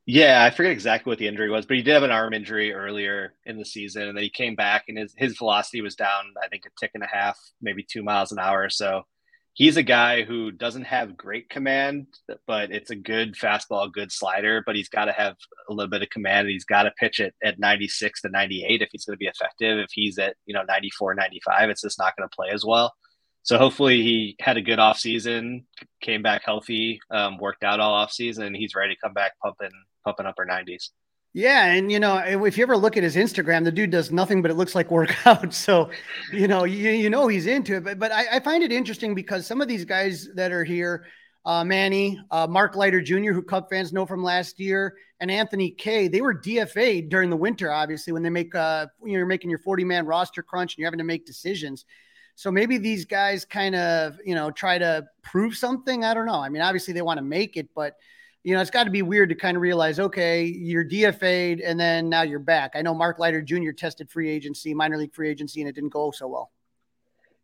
[0.05, 2.73] Yeah, I forget exactly what the injury was, but he did have an arm injury
[2.73, 6.33] earlier in the season, and then he came back, and his his velocity was down,
[6.43, 8.69] I think, a tick and a half, maybe two miles an hour.
[8.69, 9.03] So
[9.53, 12.07] he's a guy who doesn't have great command,
[12.47, 14.61] but it's a good fastball, good slider.
[14.65, 15.37] But he's got to have
[15.69, 16.49] a little bit of command.
[16.49, 19.79] He's got to pitch it at 96 to 98 if he's going to be effective.
[19.79, 22.93] If he's at you know 94, 95, it's just not going to play as well.
[23.43, 25.65] So hopefully he had a good off season,
[26.01, 29.71] came back healthy, um, worked out all off season, he's ready to come back pumping
[30.03, 30.89] pumping upper 90s.
[31.35, 34.43] Yeah, and you know, if you ever look at his Instagram, the dude does nothing
[34.43, 35.53] but it looks like workout.
[35.63, 35.89] So,
[36.31, 37.83] you know, you, you know he's into it.
[37.83, 41.05] But but I, I find it interesting because some of these guys that are here,
[41.43, 45.71] uh, Manny, uh, Mark Leiter Jr., who Cub fans know from last year, and Anthony
[45.71, 49.49] Kay, they were DFA'd during the winter, obviously, when they make uh, when you're making
[49.49, 51.85] your 40 man roster crunch and you're having to make decisions.
[52.35, 56.03] So maybe these guys kind of, you know, try to prove something.
[56.03, 56.39] I don't know.
[56.39, 57.95] I mean, obviously they want to make it, but
[58.43, 61.79] you know, it's got to be weird to kind of realize, okay, you're DFA'd and
[61.79, 62.71] then now you're back.
[62.75, 63.71] I know Mark Leiter Jr.
[63.71, 66.51] tested free agency, minor league free agency, and it didn't go so well.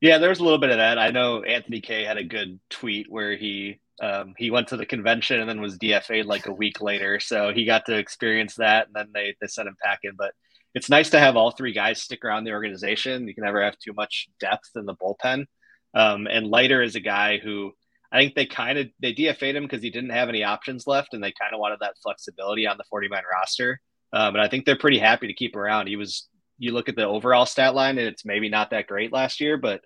[0.02, 0.98] Yeah, there was a little bit of that.
[0.98, 4.86] I know Anthony Kay had a good tweet where he um, he went to the
[4.86, 8.88] convention and then was DFA'd like a week later, so he got to experience that,
[8.88, 10.14] and then they they sent him packing.
[10.18, 10.34] But
[10.74, 13.28] it's nice to have all three guys stick around the organization.
[13.28, 15.46] You can never have too much depth in the bullpen.
[15.94, 17.74] Um, and Leiter is a guy who
[18.12, 21.14] I think they kind of they DFA'd him because he didn't have any options left,
[21.14, 23.80] and they kind of wanted that flexibility on the 40 man roster.
[24.12, 25.88] Um, and I think they're pretty happy to keep around.
[25.88, 29.14] He was you look at the overall stat line, and it's maybe not that great
[29.14, 29.82] last year, but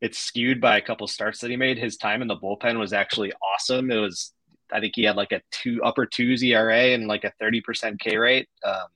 [0.00, 1.78] it's skewed by a couple starts that he made.
[1.78, 3.90] His time in the bullpen was actually awesome.
[3.90, 4.32] It was,
[4.72, 8.16] I think he had like a two upper twos ERA and like a 30% K
[8.16, 8.48] rate.
[8.64, 8.86] Um,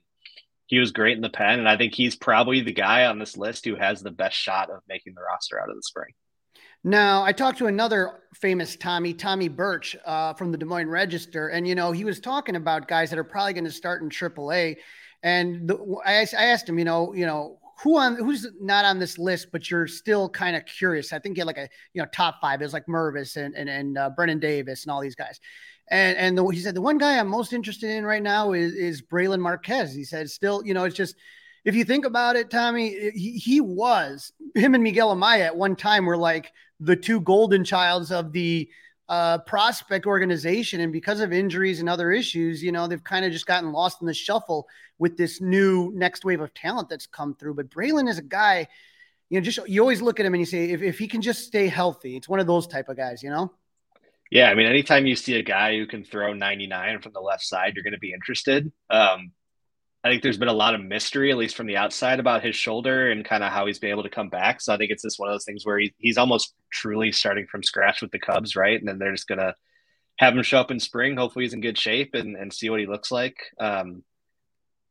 [0.66, 1.58] he was great in the pen.
[1.58, 4.70] And I think he's probably the guy on this list who has the best shot
[4.70, 6.12] of making the roster out of the spring.
[6.84, 11.48] Now, I talked to another famous Tommy, Tommy Birch uh, from the Des Moines Register.
[11.48, 14.10] And, you know, he was talking about guys that are probably going to start in
[14.10, 14.76] AAA.
[15.22, 18.98] And the, I, I asked him, you know, you know, who on who's not on
[18.98, 21.12] this list, but you're still kind of curious.
[21.12, 23.68] I think you had like a you know top five is like Mervis and and,
[23.68, 25.40] and uh, Brennen Davis and all these guys.
[25.88, 28.74] And and the, he said the one guy I'm most interested in right now is
[28.74, 29.92] is Brailyn Marquez.
[29.92, 31.16] He said still you know it's just
[31.64, 35.76] if you think about it, Tommy, he, he was him and Miguel Amaya at one
[35.76, 38.68] time were like the two golden childs of the
[39.08, 40.80] uh, prospect organization.
[40.80, 44.00] And because of injuries and other issues, you know, they've kind of just gotten lost
[44.00, 44.66] in the shuffle
[44.98, 47.54] with this new next wave of talent that's come through.
[47.54, 48.68] But Brailyn is a guy,
[49.30, 51.22] you know, just you always look at him and you say, if, if he can
[51.22, 53.52] just stay healthy, it's one of those type of guys, you know?
[54.30, 54.50] Yeah.
[54.50, 57.74] I mean, anytime you see a guy who can throw 99 from the left side,
[57.74, 58.70] you're going to be interested.
[58.90, 59.32] Um,
[60.04, 62.54] I think there's been a lot of mystery, at least from the outside, about his
[62.54, 64.60] shoulder and kind of how he's been able to come back.
[64.60, 67.46] So I think it's just one of those things where he, he's almost truly starting
[67.46, 68.78] from scratch with the Cubs, right?
[68.78, 69.54] And then they're just gonna
[70.18, 71.16] have him show up in spring.
[71.16, 73.36] Hopefully, he's in good shape and, and see what he looks like.
[73.58, 74.04] Um,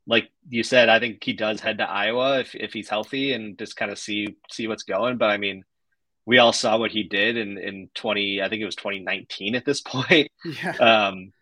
[0.06, 3.56] like you said, I think he does head to Iowa if, if he's healthy and
[3.56, 5.16] just kind of see see what's going.
[5.16, 5.64] But I mean,
[6.26, 8.42] we all saw what he did in in twenty.
[8.42, 10.30] I think it was twenty nineteen at this point.
[10.44, 10.76] Yeah.
[10.76, 11.32] Um,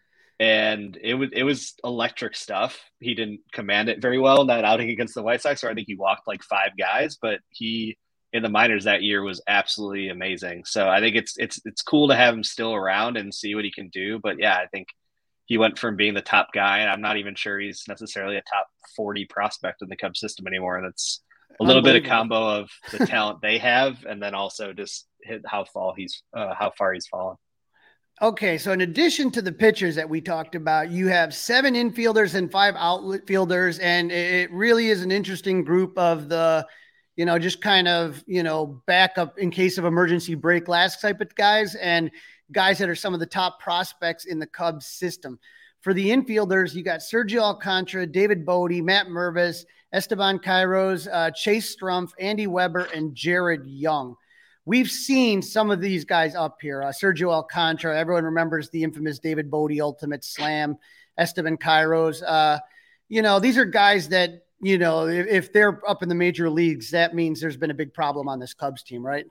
[0.40, 2.80] and it was it was electric stuff.
[3.00, 5.74] He didn't command it very well in that outing against the White Sox, or I
[5.74, 7.96] think he walked like five guys, but he
[8.32, 10.64] in the minors that year was absolutely amazing.
[10.64, 13.64] So I think it's it's it's cool to have him still around and see what
[13.64, 14.18] he can do.
[14.18, 14.88] But yeah, I think
[15.46, 18.42] he went from being the top guy, and I'm not even sure he's necessarily a
[18.42, 20.78] top 40 prospect in the Cubs system anymore.
[20.78, 21.22] And it's
[21.60, 25.06] a little bit of combo of the talent they have, and then also just
[25.46, 27.36] how far he's uh, how far he's fallen.
[28.22, 32.36] Okay, so in addition to the pitchers that we talked about, you have seven infielders
[32.36, 36.64] and five outfielders, and it really is an interesting group of the,
[37.16, 41.20] you know, just kind of you know backup in case of emergency break last type
[41.20, 42.12] of guys and
[42.52, 45.36] guys that are some of the top prospects in the Cubs system.
[45.80, 51.74] For the infielders, you got Sergio Alcantara, David Bote, Matt Mervis, Esteban Quiroz, uh, Chase
[51.74, 54.14] Strumpf, Andy Weber, and Jared Young.
[54.64, 56.82] We've seen some of these guys up here.
[56.82, 60.76] Uh, Sergio Alcantara, everyone remembers the infamous David Bote Ultimate Slam,
[61.18, 62.22] Esteban Quiroz.
[62.26, 62.60] Uh,
[63.08, 66.48] you know, these are guys that, you know, if, if they're up in the major
[66.48, 69.26] leagues, that means there's been a big problem on this Cubs team, right?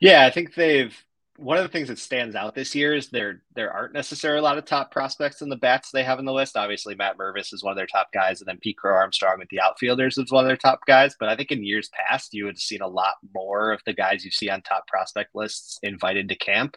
[0.00, 0.94] Yeah, I think they've
[1.40, 4.42] one of the things that stands out this year is there there aren't necessarily a
[4.42, 6.56] lot of top prospects in the bats they have in the list.
[6.56, 9.48] Obviously, Matt Mervis is one of their top guys, and then Pete Crow Armstrong with
[9.48, 11.16] the outfielders is one of their top guys.
[11.18, 13.94] But I think in years past, you would have seen a lot more of the
[13.94, 16.76] guys you see on top prospect lists invited to camp.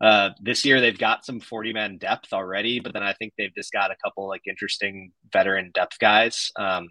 [0.00, 3.54] Uh, this year, they've got some 40 man depth already, but then I think they've
[3.54, 6.52] just got a couple like interesting veteran depth guys.
[6.56, 6.90] Um,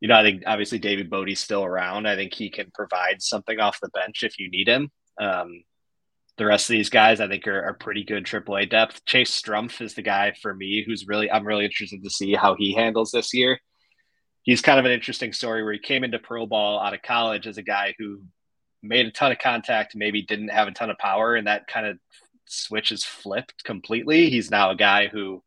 [0.00, 2.08] you know, I think obviously David Bote's still around.
[2.08, 4.90] I think he can provide something off the bench if you need him.
[5.20, 5.62] Um,
[6.40, 9.04] the rest of these guys, I think, are, are pretty good AAA depth.
[9.04, 12.54] Chase Strumpf is the guy for me who's really I'm really interested to see how
[12.54, 13.60] he handles this year.
[14.40, 17.46] He's kind of an interesting story where he came into pro ball out of college
[17.46, 18.22] as a guy who
[18.82, 21.84] made a ton of contact, maybe didn't have a ton of power, and that kind
[21.84, 21.98] of
[22.46, 24.30] switch is flipped completely.
[24.30, 25.42] He's now a guy who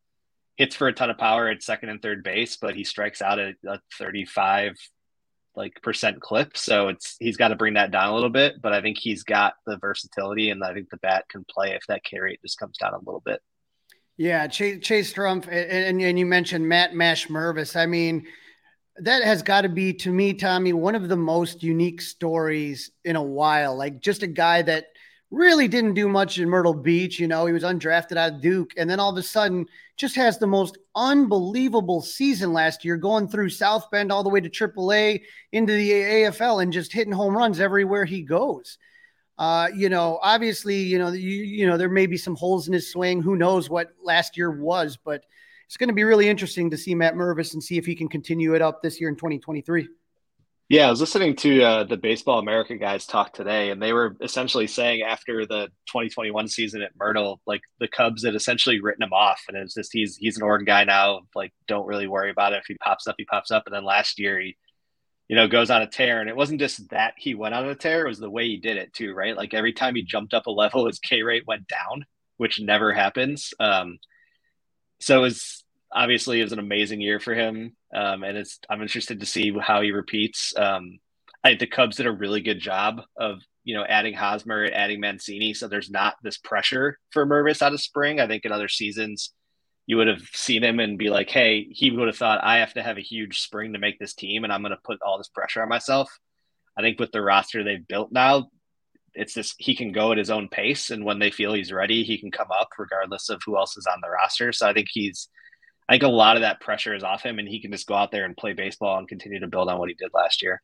[0.57, 3.39] hits for a ton of power at second and third base, but he strikes out
[3.39, 4.77] at a 35
[5.55, 6.57] like percent clip.
[6.57, 9.23] So it's he's got to bring that down a little bit, but I think he's
[9.23, 12.77] got the versatility and I think the bat can play if that carry just comes
[12.77, 13.41] down a little bit.
[14.17, 17.75] Yeah, Chase, Chase Strumpf, and, and you mentioned Matt Mash Mervis.
[17.75, 18.27] I mean,
[18.97, 23.15] that has got to be to me, Tommy, one of the most unique stories in
[23.15, 23.75] a while.
[23.75, 24.85] Like just a guy that
[25.33, 27.19] really didn't do much in Myrtle Beach.
[27.19, 29.65] You know, he was undrafted out of Duke, and then all of a sudden
[29.97, 34.39] just has the most unbelievable season last year, going through South Bend all the way
[34.39, 38.77] to AAA into the AFL and just hitting home runs everywhere he goes.
[39.37, 42.73] Uh, you know, obviously, you know, you, you know, there may be some holes in
[42.73, 43.21] his swing.
[43.21, 45.25] Who knows what last year was, but
[45.65, 48.07] it's going to be really interesting to see Matt Mervis and see if he can
[48.07, 49.87] continue it up this year in 2023.
[50.73, 54.17] Yeah, I was listening to uh, the Baseball America guys talk today, and they were
[54.21, 59.13] essentially saying after the 2021 season at Myrtle, like the Cubs had essentially written him
[59.13, 61.19] off, and it's just he's he's an Oregon guy now.
[61.35, 62.61] Like, don't really worry about it.
[62.61, 63.67] If he pops up, he pops up.
[63.67, 64.57] And then last year, he,
[65.27, 67.75] you know, goes on a tear, and it wasn't just that he went on a
[67.75, 69.37] tear; it was the way he did it too, right?
[69.37, 72.07] Like every time he jumped up a level, his K rate went down,
[72.37, 73.53] which never happens.
[73.59, 73.99] Um,
[74.99, 75.62] so it was
[75.93, 79.55] obviously it was an amazing year for him, um, and it's I'm interested to see
[79.59, 80.53] how he repeats.
[80.57, 80.99] Um,
[81.43, 84.99] I think the Cubs did a really good job of you know adding Hosmer, adding
[84.99, 88.19] Mancini, so there's not this pressure for Mervis out of spring.
[88.19, 89.31] I think in other seasons
[89.85, 92.73] you would have seen him and be like, hey, he would have thought I have
[92.75, 95.17] to have a huge spring to make this team, and I'm going to put all
[95.17, 96.19] this pressure on myself.
[96.77, 98.49] I think with the roster they've built now,
[99.13, 102.03] it's just he can go at his own pace, and when they feel he's ready,
[102.03, 104.51] he can come up regardless of who else is on the roster.
[104.53, 105.27] So I think he's
[105.87, 107.93] I think a lot of that pressure is off him, and he can just go
[107.93, 110.61] out there and play baseball and continue to build on what he did last year.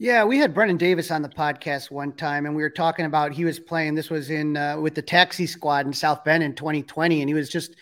[0.00, 3.32] Yeah, we had Brennen Davis on the podcast one time, and we were talking about
[3.32, 3.94] he was playing.
[3.96, 7.34] This was in uh, with the taxi squad in South Bend in 2020, and he
[7.34, 7.74] was just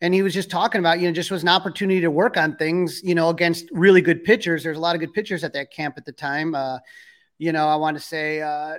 [0.00, 2.56] and he was just talking about you know just was an opportunity to work on
[2.56, 4.64] things you know against really good pitchers.
[4.64, 6.54] There's a lot of good pitchers at that camp at the time.
[6.56, 6.78] Uh,
[7.38, 8.74] you know, I want to say, uh,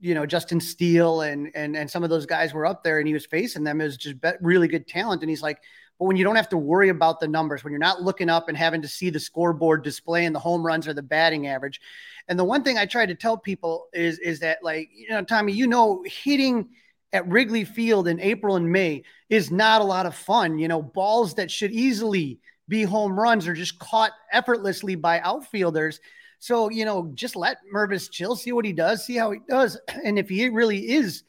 [0.00, 3.08] you know, Justin Steele and and and some of those guys were up there, and
[3.08, 5.22] he was facing them as just really good talent.
[5.22, 5.58] And he's like,
[5.98, 8.48] but when you don't have to worry about the numbers, when you're not looking up
[8.48, 11.80] and having to see the scoreboard displaying the home runs or the batting average.
[12.28, 15.24] And the one thing I try to tell people is, is that like, you know,
[15.24, 16.68] Tommy, you know, hitting
[17.12, 20.58] at Wrigley Field in April and May is not a lot of fun.
[20.58, 26.00] You know, balls that should easily be home runs are just caught effortlessly by outfielders.
[26.40, 29.78] So, you know, just let Mervis chill, see what he does, see how he does.
[30.04, 31.22] And if he really is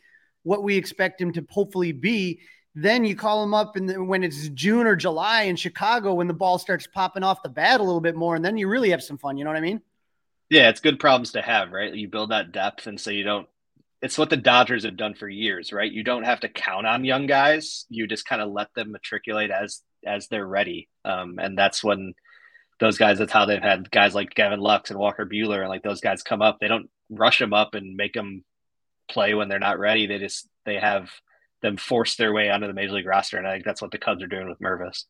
[0.44, 2.42] what we expect him to hopefully be,
[2.80, 6.34] then you call them up and when it's June or July in Chicago when the
[6.34, 9.02] ball starts popping off the bat a little bit more, and then you really have
[9.02, 9.36] some fun.
[9.36, 9.82] You know what I mean?
[10.52, 11.92] Yeah, it's good problems to have, right?
[11.92, 13.48] You build that depth, and so you don't.
[14.04, 15.92] It's what the Dodgers have done for years, right?
[15.92, 17.88] You don't have to count on young guys.
[17.90, 22.14] You just kind of let them matriculate as as they're ready, um, and that's when
[22.80, 23.18] those guys.
[23.18, 26.22] That's how they've had guys like Gavin Lux and Walker Buehler, and like those guys
[26.22, 26.60] come up.
[26.60, 28.44] They don't rush them up and make them
[29.10, 30.06] play when they're not ready.
[30.06, 31.10] They just they have
[31.68, 33.38] them force their way onto the major league roster.
[33.38, 35.04] And I think that's what the Cubs are doing with Mervis.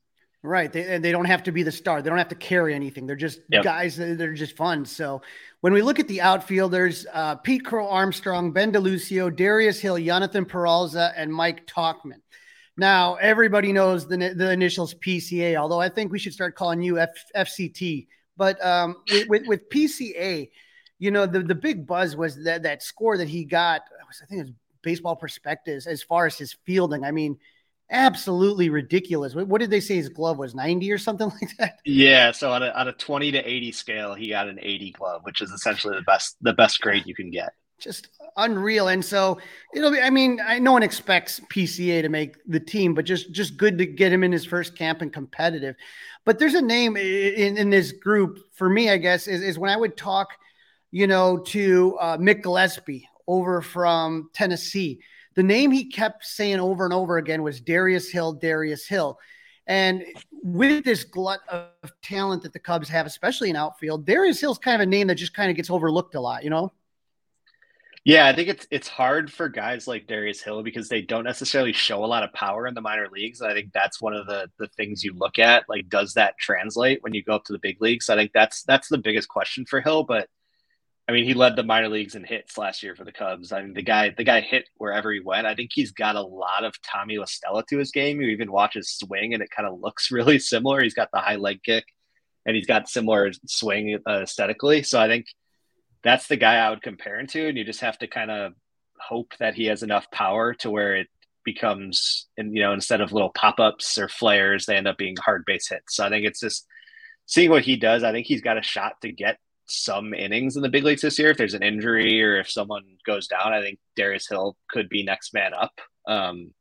[0.44, 0.72] Right.
[0.72, 2.02] They, they don't have to be the star.
[2.02, 3.08] They don't have to carry anything.
[3.08, 3.64] They're just yep.
[3.64, 4.86] guys that are just fun.
[4.86, 5.22] So
[5.62, 10.46] when we look at the outfielders, uh, Pete Crow Armstrong, Ben DeLuzio, Darius Hill, Yonathan
[10.46, 12.22] Perlaza, and Mike Tauchman.
[12.78, 17.00] Now, everybody knows the, the initials PCA, although I think we should start calling you
[17.00, 18.08] F, FCT.
[18.38, 20.52] But um, with, with, with, PCA,
[21.00, 24.42] you know, the, the big buzz was that, that score that he got, I think
[24.42, 24.54] it was
[24.88, 27.04] Baseball Prospectus as far as his fielding.
[27.04, 27.38] I mean,
[27.92, 29.36] absolutely ridiculous.
[29.36, 31.80] What did they say his glove was 90 or something like that?
[31.84, 35.22] Yeah, so on a, on a 20 to 80 scale, he got an 80 glove,
[35.26, 37.52] which is essentially the best the best grade you can get.
[37.80, 38.88] Just unreal.
[38.88, 39.40] And so
[39.76, 43.34] it'll be I mean, I no one expects PCA to make the team, but just
[43.34, 45.76] just good to get him in his first camp and competitive.
[46.24, 49.70] But there's a name in, in this group for me, I guess, is, is when
[49.70, 50.30] I would talk,
[50.92, 55.00] you know, to uh, Mick Gillispie over from Tennessee.
[55.36, 59.20] The name he kept saying over and over again was Darius Hill, Darius Hill.
[59.68, 60.04] And
[60.44, 64.82] with this glut of talent that the Cubs have, especially in outfield, Darius Hill's kind
[64.82, 66.72] of a name that just kind of gets overlooked a lot, you know?
[68.08, 71.74] Yeah, I think it's it's hard for guys like Darius Hill because they don't necessarily
[71.74, 73.42] show a lot of power in the minor leagues.
[73.42, 75.66] I think that's one of the the things you look at.
[75.68, 78.10] Like, does that translate when you go up to the big leagues?
[78.10, 80.06] I think that's that's the biggest question for Hill.
[80.06, 80.30] But
[81.08, 83.54] I mean, he led the minor leagues in hits last year for the Cubs.
[83.54, 85.48] I mean, the guy, the guy hit wherever he went.
[85.48, 88.20] I think he's got a lot of Tommy La Stella to his game.
[88.20, 90.82] You even watch his swing, and it kind of looks really similar.
[90.82, 91.86] He's got the high leg kick,
[92.46, 94.84] and he's got similar swing uh, aesthetically.
[94.84, 95.28] So I think
[96.04, 97.48] that's the guy I would compare him to.
[97.48, 98.54] And you just have to kind of
[99.00, 101.08] hope that he has enough power to where it
[101.46, 105.16] becomes, and you know, instead of little pop ups or flares, they end up being
[105.18, 105.96] hard base hits.
[105.96, 106.66] So I think it's just
[107.26, 108.04] seeing what he does.
[108.04, 111.20] I think he's got a shot to get some innings in the big leagues this
[111.20, 111.30] year.
[111.30, 115.04] If there's an injury or if someone goes down, I think Darius Hill could be
[115.04, 115.80] next man up.
[116.08, 116.54] Um,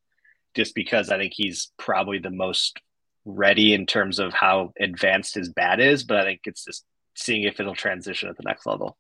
[0.54, 2.80] just because I think he's probably the most
[3.24, 6.84] ready in terms of how advanced his bat is, but I think it's just
[7.14, 8.96] seeing if it'll transition at the next level.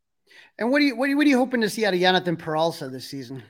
[0.58, 2.36] And what do you what, you, what are you hoping to see out of Yonathan
[2.36, 3.42] Perlaza this season?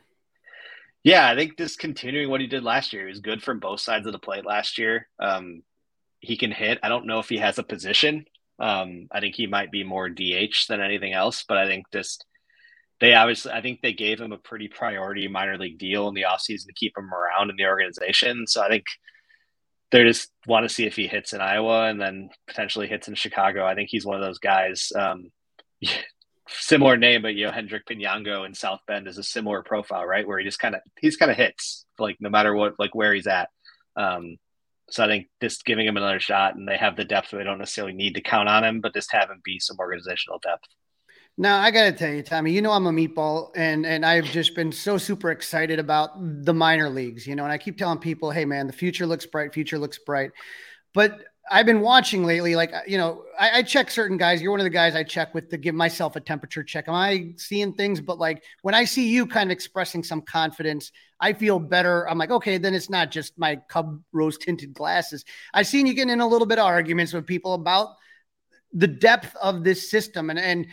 [1.03, 3.03] Yeah, I think just continuing what he did last year.
[3.03, 5.09] He was good from both sides of the plate last year.
[5.21, 5.63] Um,
[6.21, 6.79] he can hit.
[6.83, 8.27] I don't know if he has a position.
[8.59, 12.25] Um, I think he might be more DH than anything else, but I think just
[13.01, 16.25] they obviously, I think they gave him a pretty priority minor league deal in the
[16.25, 18.47] offseason to keep him around in the organization.
[18.47, 18.85] So I think
[19.91, 23.15] they just want to see if he hits in Iowa and then potentially hits in
[23.15, 23.67] Chicago.
[23.67, 24.91] I think he's one of those guys.
[24.97, 25.31] Um,
[26.49, 30.27] similar name, but you know, Hendrik Pinango in South Bend is a similar profile, right?
[30.27, 33.13] Where he just kind of he's kind of hits like no matter what, like where
[33.13, 33.51] he's at.
[33.97, 34.37] Um,
[34.91, 37.59] so I think just giving him another shot, and they have the depth they don't
[37.59, 40.65] necessarily need to count on him, but just have him be some organizational depth.
[41.39, 44.55] Now I gotta tell you, Tommy, you know I'm a meatball, and and I've just
[44.55, 46.11] been so super excited about
[46.45, 49.27] the minor leagues, you know, and I keep telling people, hey man, the future looks
[49.27, 50.31] bright, future looks bright.
[50.95, 51.21] But
[51.51, 54.43] I've been watching lately, like uh, you know, I, I, check certain guys.
[54.43, 56.89] You're one of the guys I check with to give myself a temperature check.
[56.89, 58.01] Am I seeing things?
[58.01, 60.91] But like when I see you kind of expressing some confidence,
[61.21, 62.09] I feel better.
[62.09, 65.25] I'm like, okay, then it's not just my Cub rose tinted glasses.
[65.55, 67.91] I've seen you getting in a little bit of arguments with people about
[68.73, 70.67] the depth of this system, and and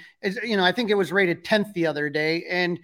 [0.44, 2.80] you know, I think it was rated 10th the other day, and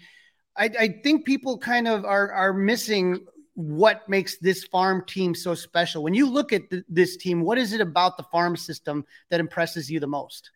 [0.56, 3.26] I, I think people kind of are are missing
[3.60, 6.02] what makes this farm team so special.
[6.02, 9.42] When you look at th- this team, what is it about the farm system that
[9.42, 10.52] impresses you the most?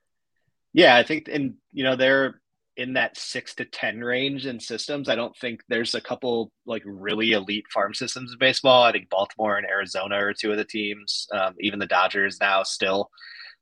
[0.71, 2.39] Yeah, I think, and you know, they're
[2.77, 5.09] in that six to 10 range in systems.
[5.09, 8.83] I don't think there's a couple like really elite farm systems in baseball.
[8.83, 12.63] I think Baltimore and Arizona are two of the teams, um, even the Dodgers now
[12.63, 13.09] still.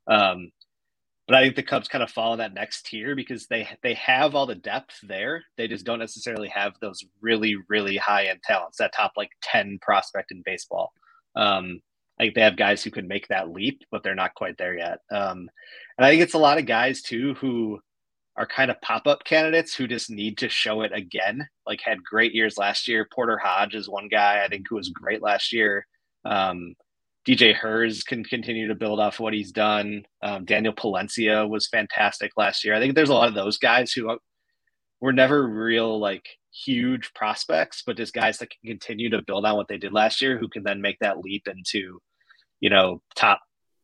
[0.06, 0.52] Um,
[1.32, 3.94] but I think the Cubs kind of fall in that next tier because they they
[3.94, 5.42] have all the depth there.
[5.56, 8.78] They just don't necessarily have those really really high end talents.
[8.80, 10.92] That top like ten prospect in baseball.
[11.38, 11.80] Um,
[12.20, 14.78] I think they have guys who could make that leap, but they're not quite there
[14.78, 15.00] yet.
[15.10, 15.50] Um,
[15.98, 17.80] and I think it's a lot of guys too who
[18.36, 21.48] are kind of pop up candidates who just need to show it again.
[21.66, 23.08] Like had great years last year.
[23.16, 25.88] Porter Hodge is one guy I think who was great last year.
[26.26, 26.76] Um,
[27.28, 30.04] DJ Herz can continue to build off what he's done.
[30.24, 32.74] Um, Daniel Palencia was fantastic last year.
[32.74, 34.18] I think there's a lot of those guys who
[35.00, 39.56] were never real like huge prospects, but just guys that can continue to build on
[39.56, 42.02] what they did last year, who can then make that leap into,
[42.60, 43.40] you know, top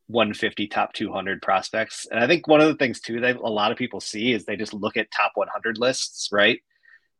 [0.07, 2.07] 150, top 200 prospects.
[2.09, 4.45] And I think one of the things too that a lot of people see is
[4.45, 6.59] they just look at top 100 lists, right?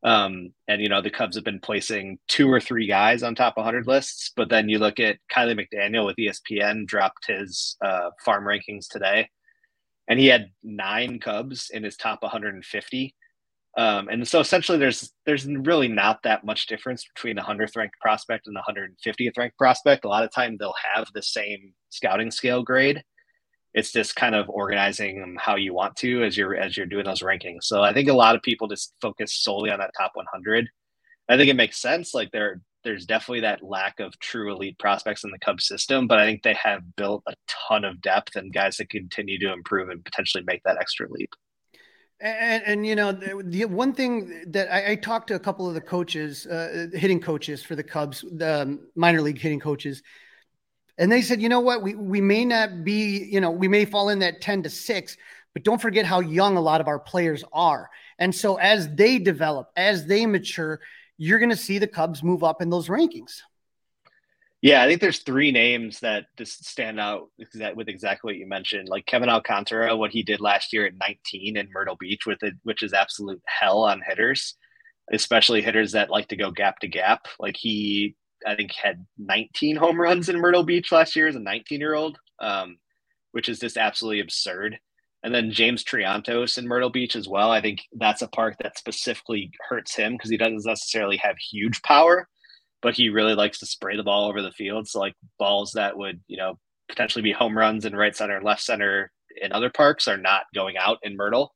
[0.04, 3.58] Um, and you know the Cubs have been placing two or three guys on top
[3.58, 8.46] 100 lists, but then you look at Kiley McDaniel with ESPN dropped his uh, farm
[8.46, 9.30] rankings today,
[10.08, 13.16] and he had nine Cubs in his top 150.
[13.78, 18.00] Um, and so essentially, there's there's really not that much difference between the 100th ranked
[18.02, 20.06] prospect and the 150th ranked prospect.
[20.06, 23.04] A lot of time they'll have the same scouting scale grade,
[23.78, 27.06] it's just kind of organizing them how you want to as you're as you're doing
[27.06, 27.66] those rankings.
[27.66, 30.68] So I think a lot of people just focus solely on that top 100.
[31.30, 32.12] I think it makes sense.
[32.12, 36.18] Like there, there's definitely that lack of true elite prospects in the Cubs system, but
[36.18, 39.90] I think they have built a ton of depth and guys that continue to improve
[39.90, 41.30] and potentially make that extra leap.
[42.20, 45.68] And, and, you know the, the, one thing that I, I, talked to a couple
[45.68, 50.02] of the coaches, uh, hitting coaches for the Cubs, the um, minor league hitting coaches,
[50.98, 53.86] and they said, you know what, we, we may not be, you know, we may
[53.86, 55.18] fall in that 10 to 6,
[55.54, 57.90] but don't forget how young a lot of our players are.
[58.20, 60.80] And so as they develop, as they mature,
[61.18, 63.42] you're going to see the Cubs move up in those rankings.
[64.62, 68.90] Yeah, I think there's three names that just stand out with exactly what you mentioned.
[68.90, 72.56] Like Kevin Alcantara, what he did last year at 19 in Myrtle Beach, with it,
[72.64, 74.56] which is absolute hell on hitters,
[75.12, 77.28] especially hitters that like to go gap to gap.
[77.40, 81.40] Like he I think had 19 home runs in Myrtle Beach last year as a
[81.40, 82.78] 19 year old, um,
[83.32, 84.78] which is just absolutely absurd.
[85.24, 87.52] And then James Triantos in Myrtle Beach as well.
[87.52, 91.82] I think that's a park that specifically hurts him because he doesn't necessarily have huge
[91.82, 92.28] power,
[92.82, 94.88] but he really likes to spray the ball over the field.
[94.88, 98.46] So like balls that would, you know, potentially be home runs in right center and
[98.46, 99.12] left center
[99.42, 101.54] in other parks are not going out in Myrtle.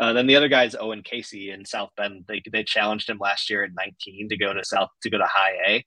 [0.00, 2.24] Uh, then the other guy is Owen Caissie in South Bend.
[2.26, 5.26] They, they challenged him last year at 19 to go to South to go to
[5.26, 5.84] High A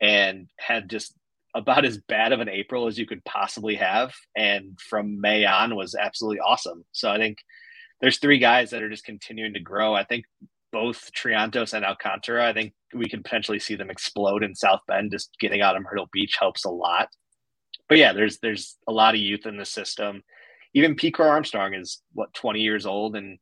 [0.00, 1.14] and had just
[1.54, 4.12] about as bad of an April as you could possibly have.
[4.36, 6.84] And from May on was absolutely awesome.
[6.92, 7.38] So I think
[8.00, 9.94] there's three guys that are just continuing to grow.
[9.94, 10.24] I think
[10.72, 15.12] both Triantos and Alcantara, I think we can potentially see them explode in South Bend.
[15.12, 17.08] Just getting out of Myrtle Beach helps a lot.
[17.88, 20.24] But yeah, there's there's a lot of youth in the system.
[20.74, 23.38] Even Pete Armstrong is what 20 years old and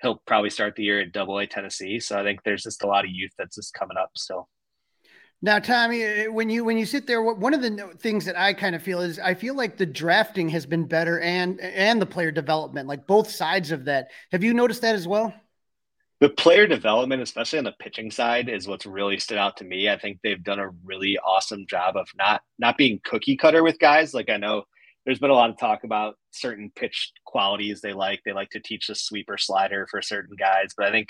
[0.00, 2.00] he'll probably start the year at Double A Tennessee.
[2.00, 4.48] So I think there's just a lot of youth that's just coming up still.
[5.44, 8.54] Now, Tommy, uh, when you when you sit there, one of the things that I
[8.54, 12.06] kind of feel is I feel like the drafting has been better and and the
[12.06, 14.08] player development, like both sides of that.
[14.32, 15.34] Have you noticed that as well?
[16.20, 19.90] the player development, especially on the pitching side, is what's really stood out to me.
[19.90, 23.78] I think they've done a really awesome job of not not being cookie cutter with
[23.78, 24.14] guys.
[24.14, 24.62] Like I know
[25.04, 28.22] there's been a lot of talk about certain pitch qualities they like.
[28.24, 31.08] They like to teach the sweeper slider for certain guys, but I think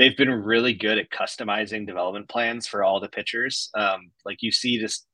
[0.00, 3.68] they've been really good at customizing development plans for all the pitchers.
[3.74, 5.04] Um, like you see this,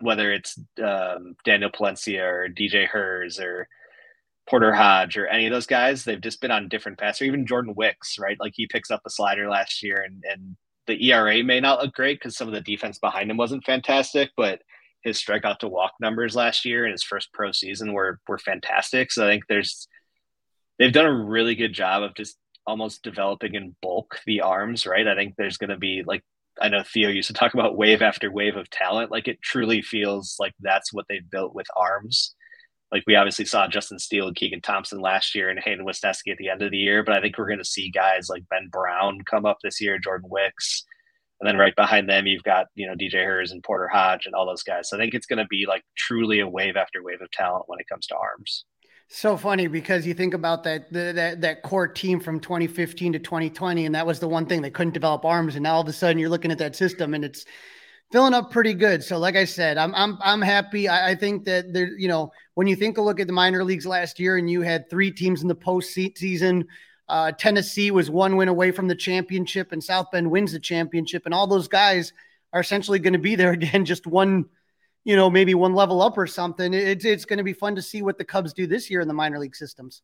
[0.00, 3.68] whether it's um, Daniel Palencia or DJ Herz or
[4.48, 7.20] Porter Hodge or any of those guys, they've just been on different paths.
[7.20, 8.38] Or even Jordan Wicks, right?
[8.40, 10.56] Like he picks up a slider last year, and and
[10.86, 14.30] the ERA may not look great because some of the defense behind him wasn't fantastic,
[14.38, 14.62] but
[15.02, 19.12] his strikeout to walk numbers last year in his first pro season were were fantastic.
[19.12, 19.86] So I think there's
[20.78, 25.06] they've done a really good job of just almost developing in bulk the arms, right?
[25.06, 26.22] I think there's going to be like
[26.60, 29.10] I know Theo used to talk about wave after wave of talent.
[29.10, 32.34] Like it truly feels like that's what they've built with arms.
[32.92, 36.38] Like we obviously saw Justin Steele and Keegan Thompson last year and Hayden Wesneski at
[36.38, 38.68] the end of the year, but I think we're going to see guys like Ben
[38.70, 40.84] Brown come up this year, Jordan Wicks,
[41.40, 44.34] and then right behind them you've got you know DJ Herz and Porter Hodge and
[44.34, 44.88] all those guys.
[44.88, 47.64] So I think it's going to be like truly a wave after wave of talent
[47.66, 48.64] when it comes to arms.
[49.08, 53.18] So funny because you think about that the, that that core team from 2015 to
[53.18, 55.88] 2020, and that was the one thing they couldn't develop arms, and now all of
[55.88, 57.44] a sudden you're looking at that system and it's
[58.10, 59.02] filling up pretty good.
[59.02, 60.88] So, like I said, I'm I'm I'm happy.
[60.88, 63.62] I, I think that there, you know, when you think a look at the minor
[63.64, 66.64] leagues last year, and you had three teams in the postseason.
[67.06, 71.26] Uh, Tennessee was one win away from the championship, and South Bend wins the championship,
[71.26, 72.14] and all those guys
[72.54, 74.46] are essentially going to be there again, just one
[75.04, 76.74] you know, maybe one level up or something.
[76.74, 79.08] It's it's going to be fun to see what the Cubs do this year in
[79.08, 80.02] the minor league systems.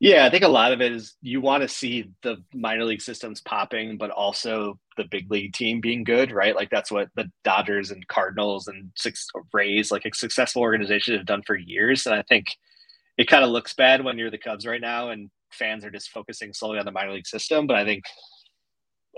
[0.00, 3.02] Yeah, I think a lot of it is you want to see the minor league
[3.02, 6.56] systems popping, but also the big league team being good, right?
[6.56, 11.26] Like that's what the Dodgers and Cardinals and six Rays, like a successful organization, have
[11.26, 12.06] done for years.
[12.06, 12.46] And I think
[13.18, 16.08] it kind of looks bad when you're the Cubs right now and fans are just
[16.08, 17.66] focusing solely on the minor league system.
[17.66, 18.04] But I think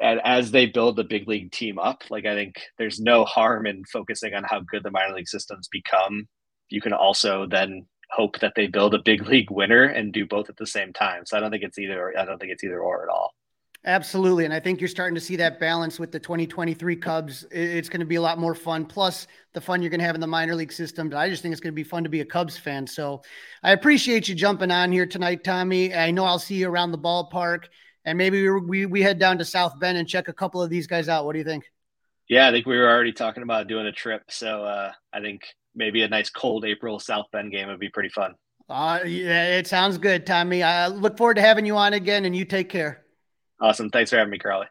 [0.03, 3.67] and as they build the big league team up, like I think there's no harm
[3.67, 6.27] in focusing on how good the minor league systems become.
[6.69, 10.51] You can also then hope that they build a big league winner and do both
[10.51, 11.25] at the same time.
[11.25, 12.13] So I don't think it's either.
[12.19, 13.31] I don't think it's either or at all.
[13.85, 14.45] Absolutely.
[14.45, 17.45] And I think you're starting to see that balance with the 2023 Cubs.
[17.51, 18.87] It's going to be a lot more fun.
[18.87, 21.13] Plus the fun you're going to have in the minor league system.
[21.15, 22.87] I just think it's going to be fun to be a Cubs fan.
[22.87, 23.23] So
[23.63, 25.95] I appreciate you jumping on here tonight, Tommy.
[25.95, 27.65] I know I'll see you around the ballpark
[28.05, 30.71] and maybe we, we, we head down to South Bend and check a couple of
[30.71, 31.25] these guys out.
[31.25, 31.65] What do you think?
[32.29, 34.23] Yeah, I think we were already talking about doing a trip.
[34.29, 35.43] So uh, I think
[35.75, 38.35] maybe a nice cold April South Bend game would be pretty fun.
[38.69, 40.63] Uh, yeah, it sounds good, Tommy.
[40.63, 43.05] I look forward to having you on again, and you take care.
[43.61, 43.91] Awesome.
[43.91, 44.67] Thanks for having me, Crawly.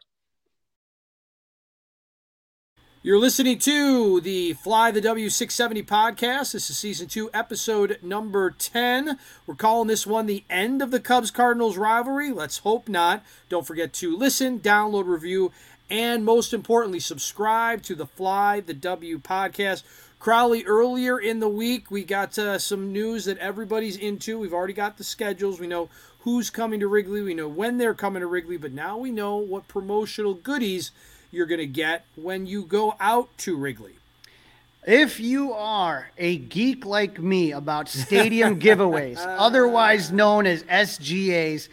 [3.04, 6.52] You're listening to the Fly the W670 podcast.
[6.52, 9.18] This is season two, episode number 10.
[9.44, 12.30] We're calling this one the end of the Cubs Cardinals rivalry.
[12.30, 13.24] Let's hope not.
[13.48, 15.50] Don't forget to listen, download, review,
[15.90, 19.82] and most importantly, subscribe to the Fly the W podcast.
[20.20, 24.38] Crawly, earlier in the week, we got uh, some news that everybody's into.
[24.38, 25.58] We've already got the schedules.
[25.58, 25.88] We know
[26.20, 27.22] who's coming to Wrigley.
[27.22, 30.92] We know when they're coming to Wrigley, but now we know what promotional goodies
[31.32, 33.94] you're going to get when you go out to Wrigley.
[34.86, 41.68] If you are a geek like me about stadium giveaways, otherwise known as SGAs,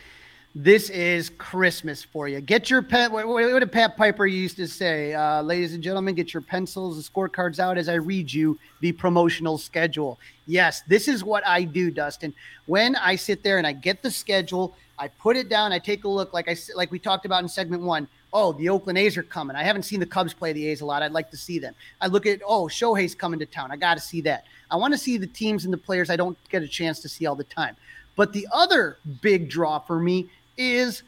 [0.55, 2.39] this is Christmas for you.
[2.39, 3.11] Get your pen.
[3.11, 5.13] What, what did Pat Piper used to say?
[5.13, 8.91] Uh, ladies and gentlemen, get your pencils and scorecards out as I read you the
[8.91, 10.19] promotional schedule.
[10.47, 12.33] Yes, this is what I do, Dustin.
[12.65, 15.71] When I sit there and I get the schedule, I put it down.
[15.71, 18.69] I take a look, like I like we talked about in segment one oh, the
[18.69, 19.55] Oakland A's are coming.
[19.55, 21.01] I haven't seen the Cubs play the A's a lot.
[21.01, 21.73] I'd like to see them.
[22.01, 23.71] I look at, oh, Shohei's coming to town.
[23.71, 24.45] I got to see that.
[24.69, 27.09] I want to see the teams and the players I don't get a chance to
[27.09, 27.75] see all the time.
[28.15, 31.03] But the other big draw for me is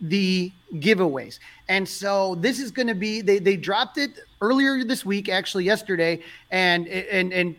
[0.00, 1.38] the giveaways.
[1.68, 5.64] And so this is going to be they they dropped it earlier this week actually
[5.64, 7.56] yesterday and and and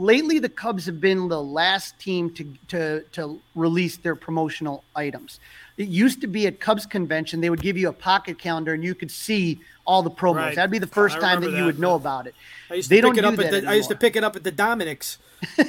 [0.00, 5.38] lately the Cubs have been the last team to to to release their promotional items.
[5.76, 8.82] It used to be at Cubs convention, they would give you a pocket calendar and
[8.82, 10.36] you could see all the promos.
[10.36, 10.54] Right.
[10.54, 12.34] That'd be the first time that, that, you would know about it.
[12.70, 14.36] I used to they pick it up at the, I used to pick it up
[14.36, 15.18] at the Dominick's.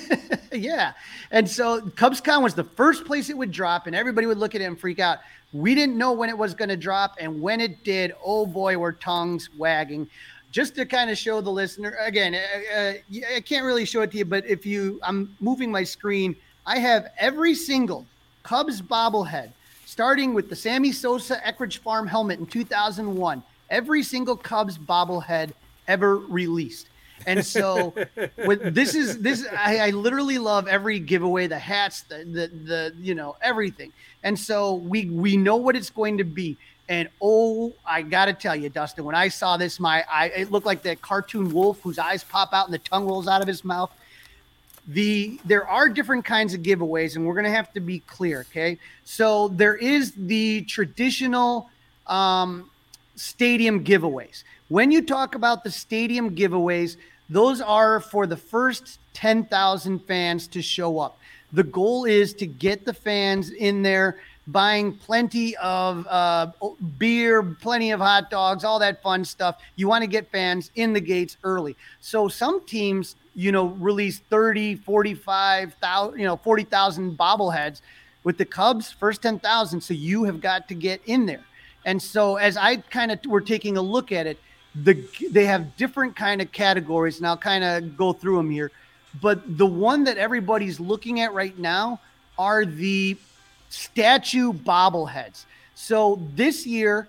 [0.51, 0.93] yeah.
[1.31, 4.61] And so CubsCon was the first place it would drop and everybody would look at
[4.61, 5.19] it and freak out.
[5.53, 8.77] We didn't know when it was going to drop and when it did, oh boy,
[8.77, 10.09] were tongues wagging
[10.51, 12.93] just to kind of show the listener again uh, uh,
[13.35, 16.35] i can't really show it to you but if you i'm moving my screen
[16.65, 18.05] i have every single
[18.43, 19.51] cubs bobblehead
[19.91, 23.43] starting with the Sammy Sosa Eckrich Farm helmet in 2001.
[23.69, 25.51] Every single Cubs bobblehead
[25.85, 26.87] ever released.
[27.27, 27.93] And so,
[28.45, 32.95] with this is this I, I literally love every giveaway, the hats, the the the
[33.01, 33.91] you know everything.
[34.23, 36.57] And so we we know what it's going to be.
[36.89, 40.65] And oh, I gotta tell you, Dustin, when I saw this, my eye it looked
[40.65, 43.63] like that cartoon wolf whose eyes pop out and the tongue rolls out of his
[43.63, 43.91] mouth.
[44.87, 48.77] The there are different kinds of giveaways, and we're gonna have to be clear, okay?
[49.05, 51.69] So there is the traditional
[52.07, 52.69] um,
[53.15, 54.43] stadium giveaways.
[54.69, 56.97] When you talk about the stadium giveaways,
[57.29, 61.17] those are for the first 10,000 fans to show up.
[61.53, 64.19] The goal is to get the fans in there
[64.51, 66.51] buying plenty of uh,
[66.97, 69.61] beer, plenty of hot dogs, all that fun stuff.
[69.75, 71.75] You want to get fans in the gates early.
[71.99, 77.81] So some teams, you know, release 30, 45,000, you know, 40,000 bobbleheads
[78.23, 79.81] with the Cubs, first 10,000.
[79.81, 81.43] So you have got to get in there.
[81.85, 84.37] And so as I kind of were taking a look at it,
[84.75, 88.71] the they have different kind of categories, and I'll kind of go through them here.
[89.19, 91.99] But the one that everybody's looking at right now
[92.37, 93.17] are the
[93.71, 95.45] statue bobbleheads.
[95.73, 97.07] So this year,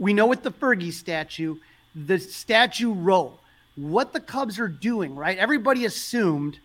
[0.00, 1.56] we know with the Fergie statue,
[1.94, 3.38] the statue row,
[3.76, 5.38] what the Cubs are doing, right?
[5.38, 6.58] Everybody assumed,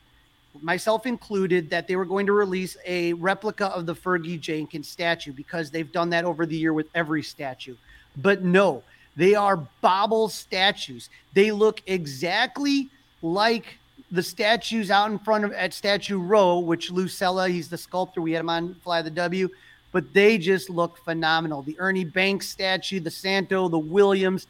[0.62, 5.34] myself included, that they were going to release a replica of the Fergie Jenkins statue
[5.34, 7.76] because they've done that over the year with every statue.
[8.16, 8.82] But no,
[9.16, 11.10] they are bobble statues.
[11.34, 12.90] They look exactly
[13.22, 13.78] like
[14.12, 18.22] the statues out in front of at Statue Row, which Lou Cella, he's the sculptor.
[18.22, 19.50] We had him on Fly the W,
[19.92, 21.62] but they just look phenomenal.
[21.62, 24.48] The Ernie Banks statue, the Santo, the Williams,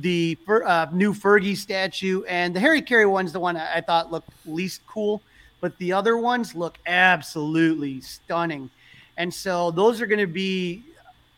[0.00, 4.28] the uh, new Fergie statue, and the Harry Caray one's the one I thought looked
[4.46, 5.22] least cool,
[5.60, 8.70] but the other ones look absolutely stunning.
[9.16, 10.82] And so those are going to be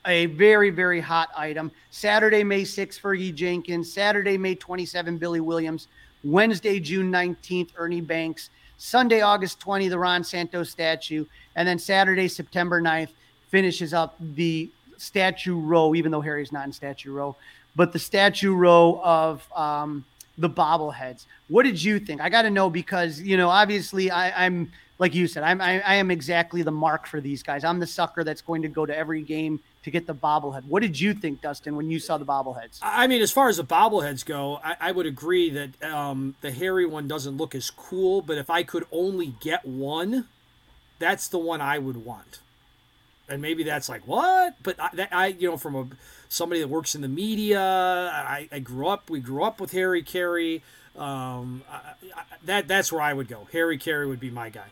[0.07, 1.70] a very, very hot item.
[1.90, 3.92] Saturday, May 6th, Fergie Jenkins.
[3.92, 5.88] Saturday, May 27, Billy Williams.
[6.25, 8.51] Wednesday, June 19th, Ernie Banks.
[8.77, 11.25] Sunday, August 20, the Ron Santos statue.
[11.55, 13.11] And then Saturday, September 9th,
[13.49, 17.37] finishes up the statue row, even though Harry's not in statue row,
[17.77, 20.05] but the statue row of um,
[20.39, 21.27] the bobbleheads.
[21.49, 22.20] What did you think?
[22.20, 25.80] I got to know because, you know, obviously I, I'm like you said, I'm, I,
[25.80, 27.64] I am exactly the mark for these guys.
[27.64, 30.64] I'm the sucker that's going to go to every game to get the bobblehead.
[30.64, 32.78] What did you think, Dustin, when you saw the bobbleheads?
[32.80, 36.53] I mean, as far as the bobbleheads go, I, I would agree that um, the
[36.53, 38.22] Harry one doesn't look as cool.
[38.22, 40.28] But if I could only get one,
[40.99, 42.40] that's the one I would want.
[43.28, 45.86] And maybe that's like what, but I, that, I you know, from a
[46.28, 49.09] somebody that works in the media, I, I grew up.
[49.09, 50.61] We grew up with Harry Caray.
[50.97, 51.62] Um,
[52.45, 53.49] that that's where I would go.
[53.53, 54.66] Harry Caray would be my guy.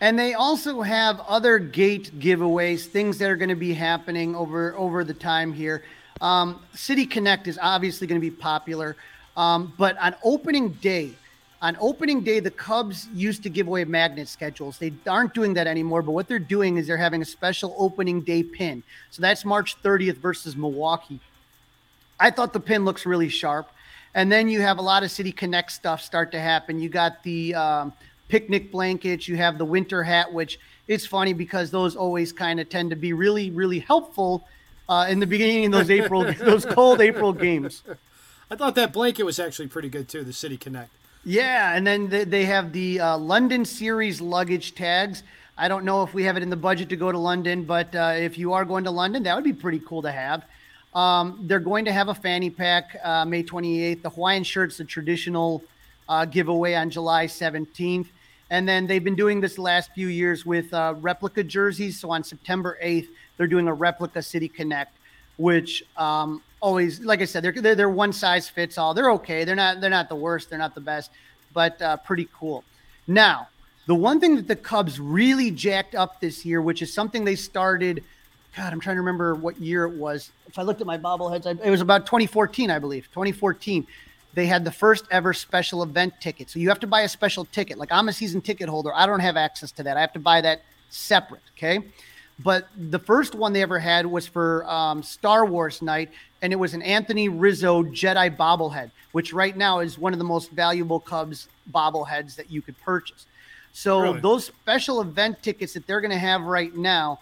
[0.00, 4.74] And they also have other gate giveaways, things that are going to be happening over
[4.76, 5.82] over the time here.
[6.20, 8.96] Um, City Connect is obviously going to be popular,
[9.36, 11.14] um, but on opening day,
[11.62, 14.78] on opening day, the Cubs used to give away magnet schedules.
[14.78, 16.00] They aren't doing that anymore.
[16.00, 18.82] But what they're doing is they're having a special opening day pin.
[19.10, 21.20] So that's March 30th versus Milwaukee.
[22.18, 23.70] I thought the pin looks really sharp.
[24.14, 26.80] And then you have a lot of City Connect stuff start to happen.
[26.80, 27.92] You got the um,
[28.30, 30.58] picnic blankets, you have the winter hat, which
[30.88, 34.46] it's funny because those always kind of tend to be really, really helpful
[34.88, 37.82] uh, in the beginning of those April, those cold April games.
[38.50, 40.90] I thought that blanket was actually pretty good too, the City Connect.
[41.24, 45.22] Yeah, and then they have the uh, London Series luggage tags.
[45.58, 47.94] I don't know if we have it in the budget to go to London, but
[47.94, 50.44] uh, if you are going to London, that would be pretty cool to have.
[50.94, 54.02] Um, they're going to have a fanny pack uh, May 28th.
[54.02, 55.62] The Hawaiian shirt's the traditional
[56.08, 58.06] uh, giveaway on July 17th.
[58.50, 62.00] And then they've been doing this last few years with uh, replica jerseys.
[62.00, 64.96] So on September 8th, they're doing a replica City Connect,
[65.36, 68.92] which um, always, like I said, they're, they're, they're one size fits all.
[68.92, 69.44] They're okay.
[69.44, 70.50] They're not they're not the worst.
[70.50, 71.12] They're not the best,
[71.54, 72.64] but uh, pretty cool.
[73.06, 73.48] Now,
[73.86, 77.36] the one thing that the Cubs really jacked up this year, which is something they
[77.36, 78.04] started.
[78.56, 80.32] God, I'm trying to remember what year it was.
[80.48, 83.08] If I looked at my bobbleheads, it was about 2014, I believe.
[83.12, 83.86] 2014
[84.34, 86.50] they had the first ever special event ticket.
[86.50, 87.78] So you have to buy a special ticket.
[87.78, 88.94] Like I'm a season ticket holder.
[88.94, 89.96] I don't have access to that.
[89.96, 91.42] I have to buy that separate.
[91.56, 91.80] Okay.
[92.42, 96.10] But the first one they ever had was for um, Star Wars night,
[96.40, 100.24] and it was an Anthony Rizzo Jedi bobblehead, which right now is one of the
[100.24, 103.26] most valuable Cubs bobbleheads that you could purchase.
[103.72, 104.20] So really?
[104.20, 107.20] those special event tickets that they're going to have right now,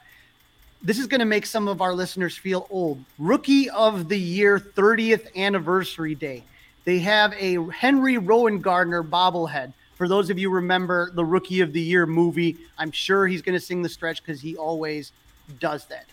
[0.83, 3.03] this is going to make some of our listeners feel old.
[3.19, 6.45] Rookie of the Year 30th anniversary day
[6.89, 9.74] they have a Henry Rowengartner bobblehead.
[9.97, 13.59] For those of you remember the Rookie of the Year movie, I'm sure he's going
[13.59, 15.12] to sing the stretch because he always
[15.61, 16.07] does that.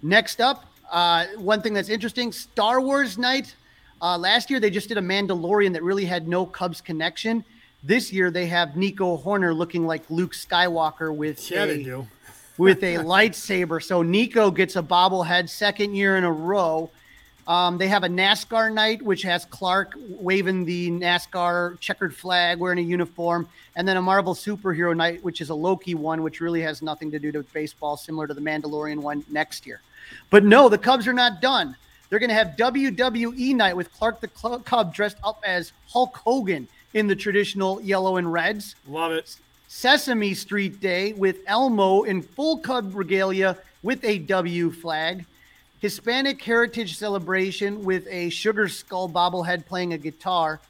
[0.00, 3.54] Next up, uh, one thing that's interesting: Star Wars night.
[4.00, 7.44] Uh, last year they just did a Mandalorian that really had no Cubs connection.
[7.82, 12.06] This year they have Nico Hoerner looking like Luke Skywalker with Yeah, a, they do.
[12.56, 13.82] with a lightsaber.
[13.82, 16.90] So Nico gets a bobblehead second year in a row.
[17.48, 22.78] Um, they have a NASCAR night, which has Clark waving the NASCAR checkered flag, wearing
[22.78, 26.60] a uniform, and then a Marvel superhero night, which is a Loki one, which really
[26.60, 29.80] has nothing to do with baseball, similar to the Mandalorian one next year.
[30.28, 31.74] But no, the Cubs are not done.
[32.10, 36.16] They're going to have WWE night with Clark the Cl- Cub dressed up as Hulk
[36.18, 38.74] Hogan in the traditional yellow and reds.
[38.86, 39.36] Love it.
[39.68, 45.24] Sesame Street Day with Elmo in full Cub regalia with a W flag.
[45.80, 50.60] Hispanic Heritage Celebration with a Sugar Skull bobblehead playing a guitar.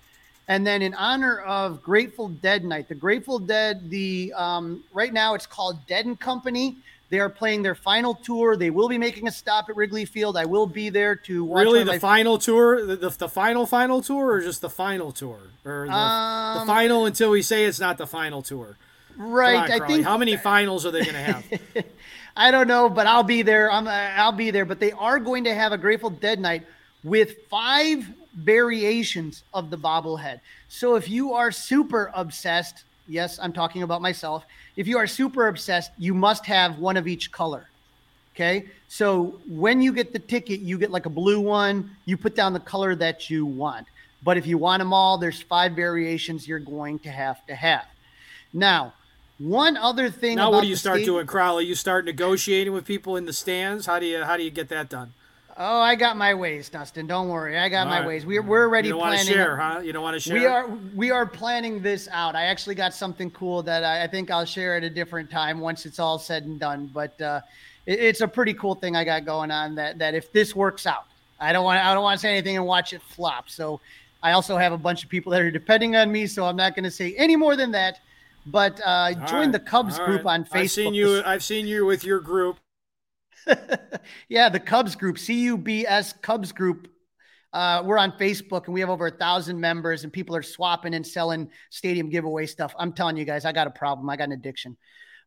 [0.48, 5.34] And then in honor of Grateful Dead Night, the Grateful Dead, the um, right now
[5.34, 6.76] it's called Dead and Company.
[7.10, 8.54] They are playing their final tour.
[8.56, 10.36] They will be making a stop at Wrigley Field.
[10.36, 11.62] I will be there to watch.
[11.64, 15.38] Really, the final tour, the, the, the final final tour, or just the final tour,
[15.64, 18.76] or the, the Um, final until we say it's not the final tour.
[19.16, 19.56] Right?
[19.56, 19.94] on, I Crawly.
[19.94, 21.44] think how many finals are they going to have?
[22.38, 23.70] I don't know, but I'll be there.
[23.70, 24.64] I'm uh, I'll be there.
[24.64, 26.64] But they are going to have a Grateful Dead night
[27.02, 30.38] with five variations of the bobblehead.
[30.68, 34.46] So if you are super obsessed, yes, I'm talking about myself.
[34.76, 37.68] If you are super obsessed, you must have one of each color.
[38.36, 38.66] Okay.
[38.86, 41.90] So when you get the ticket, you get like a blue one.
[42.04, 43.88] You put down the color that you want.
[44.22, 47.86] But if you want them all, there's five variations you're going to have to have.
[48.52, 48.94] Now,
[49.38, 50.36] one other thing.
[50.36, 51.64] now, what do you start state- doing, Crawly?
[51.64, 53.86] You start negotiating with people in the stands.
[53.86, 55.12] How do you how do you get that done?
[55.60, 57.08] Oh, I got my ways, Dustin.
[57.08, 57.58] Don't worry.
[57.58, 58.06] I got All my right.
[58.06, 58.24] ways.
[58.24, 59.34] We're, we're already You don't want to planning.
[59.34, 59.80] share, huh?
[59.80, 60.34] You don't want to share.
[60.38, 62.36] We are we are planning this out.
[62.36, 65.58] I actually got something cool that I, I think I'll share at a different time
[65.58, 66.88] once it's all said and done.
[66.94, 67.40] But uh,
[67.86, 69.74] it- it's a pretty cool thing I got going on.
[69.74, 71.06] That that if this works out,
[71.40, 73.50] I don't want I don't want to say anything and watch it flop.
[73.50, 73.80] So
[74.22, 76.28] I also have a bunch of people that are depending on me.
[76.28, 77.98] So I'm not going to say any more than that.
[78.46, 79.52] But uh, join right.
[79.52, 80.34] the Cubs All group right.
[80.34, 80.60] on Facebook.
[80.60, 81.22] I've seen you.
[81.24, 82.58] I've seen you with your group.
[84.28, 86.88] yeah, the Cubs group, C U B S Cubs group.
[87.52, 90.94] Uh, we're on Facebook and we have over a thousand members, and people are swapping
[90.94, 92.74] and selling stadium giveaway stuff.
[92.78, 94.08] I'm telling you guys, I got a problem.
[94.10, 94.76] I got an addiction.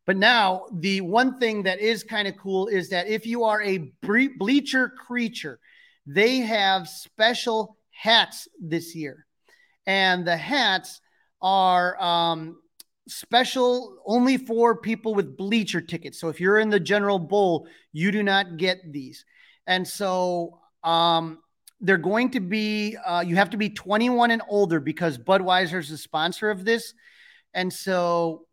[0.05, 3.61] But now, the one thing that is kind of cool is that if you are
[3.61, 5.59] a bre- bleacher creature,
[6.07, 9.25] they have special hats this year.
[9.85, 11.01] And the hats
[11.41, 12.57] are um,
[13.11, 16.19] special only for people with bleacher tickets.
[16.19, 19.25] So if you're in the general bowl, you do not get these.
[19.67, 21.39] And so um,
[21.79, 25.89] they're going to be, uh, you have to be 21 and older because Budweiser is
[25.89, 26.93] the sponsor of this.
[27.53, 28.45] And so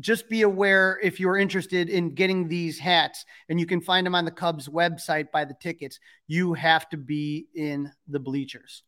[0.00, 4.14] just be aware if you're interested in getting these hats, and you can find them
[4.14, 8.82] on the Cubs website by the tickets, you have to be in the bleachers.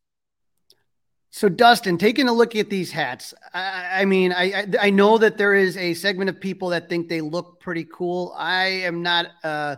[1.36, 5.18] So, Dustin, taking a look at these hats, I, I mean, I, I I know
[5.18, 8.34] that there is a segment of people that think they look pretty cool.
[8.38, 9.26] I am not.
[9.44, 9.76] Uh,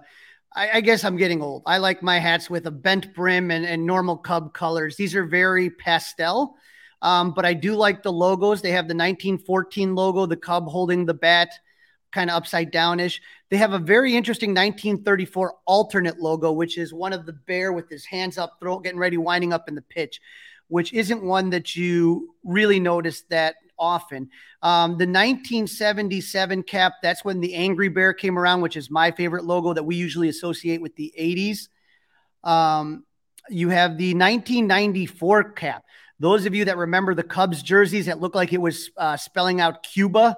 [0.55, 1.65] I, I guess I'm getting old.
[1.67, 4.95] I like my hats with a bent brim and, and normal Cub colors.
[4.95, 6.55] These are very pastel,
[7.03, 8.63] um, but I do like the logos.
[8.63, 11.51] They have the 1914 logo, the Cub holding the bat,
[12.13, 13.21] kind of upside downish.
[13.51, 17.89] They have a very interesting 1934 alternate logo, which is one of the bear with
[17.89, 20.21] his hands up, throw, getting ready, winding up in the pitch
[20.69, 24.31] which isn't one that you really notice that often.
[24.63, 29.45] Um, the 1977 cap, that's when the Angry Bear came around, which is my favorite
[29.45, 31.69] logo that we usually associate with the 80s.
[32.49, 33.05] Um,
[33.49, 35.85] you have the 1994 cap.
[36.21, 39.61] Those of you that remember the Cubs jerseys that look like it was uh, spelling
[39.61, 40.37] out Cuba,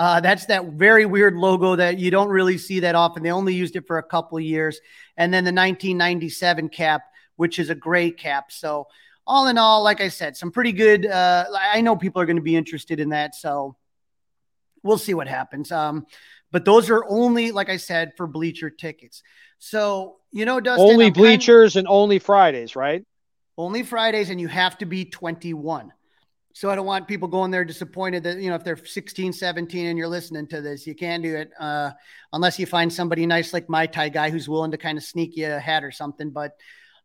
[0.00, 3.22] uh, that's that very weird logo that you don't really see that often.
[3.22, 4.80] They only used it for a couple years.
[5.16, 7.02] And then the 1997 cap,
[7.36, 8.50] which is a gray cap.
[8.50, 8.88] So,
[9.30, 11.06] all in all, like I said, some pretty good.
[11.06, 13.76] Uh, I know people are going to be interested in that, so
[14.82, 15.70] we'll see what happens.
[15.70, 16.06] Um,
[16.50, 19.22] but those are only, like I said, for bleacher tickets.
[19.58, 23.04] So you know, Dustin, only I'm kind- bleachers and only Fridays, right?
[23.58, 25.92] only Fridays, and you have to be 21.
[26.54, 29.86] So I don't want people going there disappointed that, you know, if they're 16, 17
[29.86, 31.90] and you're listening to this, you can't do it uh,
[32.32, 35.36] unless you find somebody nice like my Thai guy who's willing to kind of sneak
[35.36, 36.30] you a hat or something.
[36.30, 36.52] But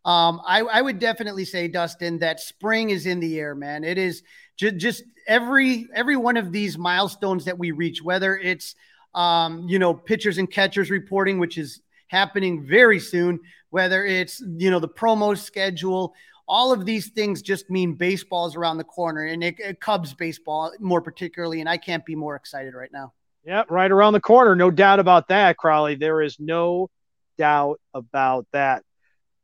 [0.06, 3.84] um, I, I would definitely say, Dustin, that spring is in the air, man.
[3.84, 4.22] It is
[4.56, 8.76] just, every every one of these milestones that we reach, whether it's
[9.16, 13.40] um, you know pitchers and catchers reporting, which is happening very soon,
[13.72, 16.14] whether it's you know the promo schedule,
[16.48, 20.72] all of these things just mean baseball's around the corner, and it, it Cubs baseball
[20.80, 23.14] more particularly, and I can't be more excited right now.
[23.44, 24.56] Yeah, right around the corner.
[24.56, 25.96] No doubt about that, Crawly.
[25.96, 26.90] There is no
[27.38, 28.84] doubt about that.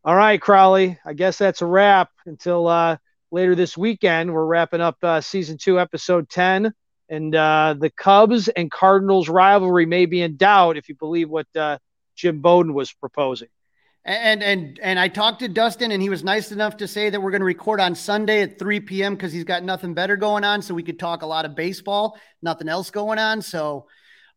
[0.04, 0.98] All right, Crawly.
[1.06, 2.98] I guess that's a wrap until uh,
[3.30, 4.34] later this weekend.
[4.34, 6.74] We're wrapping up uh, season two, episode 10.
[7.10, 11.46] And uh, the Cubs and Cardinals rivalry may be in doubt if you believe what
[11.56, 11.78] uh,
[12.16, 13.50] Jim Bowden was proposing.
[14.04, 17.22] And and and I talked to Dustin, and he was nice enough to say that
[17.22, 19.14] we're going to record on Sunday at 3 p.m.
[19.14, 22.18] because he's got nothing better going on, so we could talk a lot of baseball,
[22.42, 23.44] nothing else going on.
[23.44, 23.86] So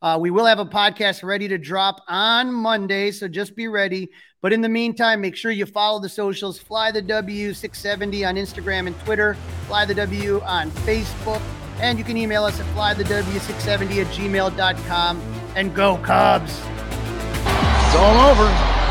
[0.03, 4.11] uh, we will have a podcast ready to drop on Monday, so just be ready.
[4.45, 6.59] But in the meantime, make sure you follow the socials.
[6.59, 9.38] Fly the W 670 on Instagram and Twitter.
[9.68, 11.40] Fly the W on Facebook.
[11.80, 15.22] And you can email us at flythew670 at gmail.com.
[15.57, 16.53] And go Cubs.
[16.53, 18.84] It's all over.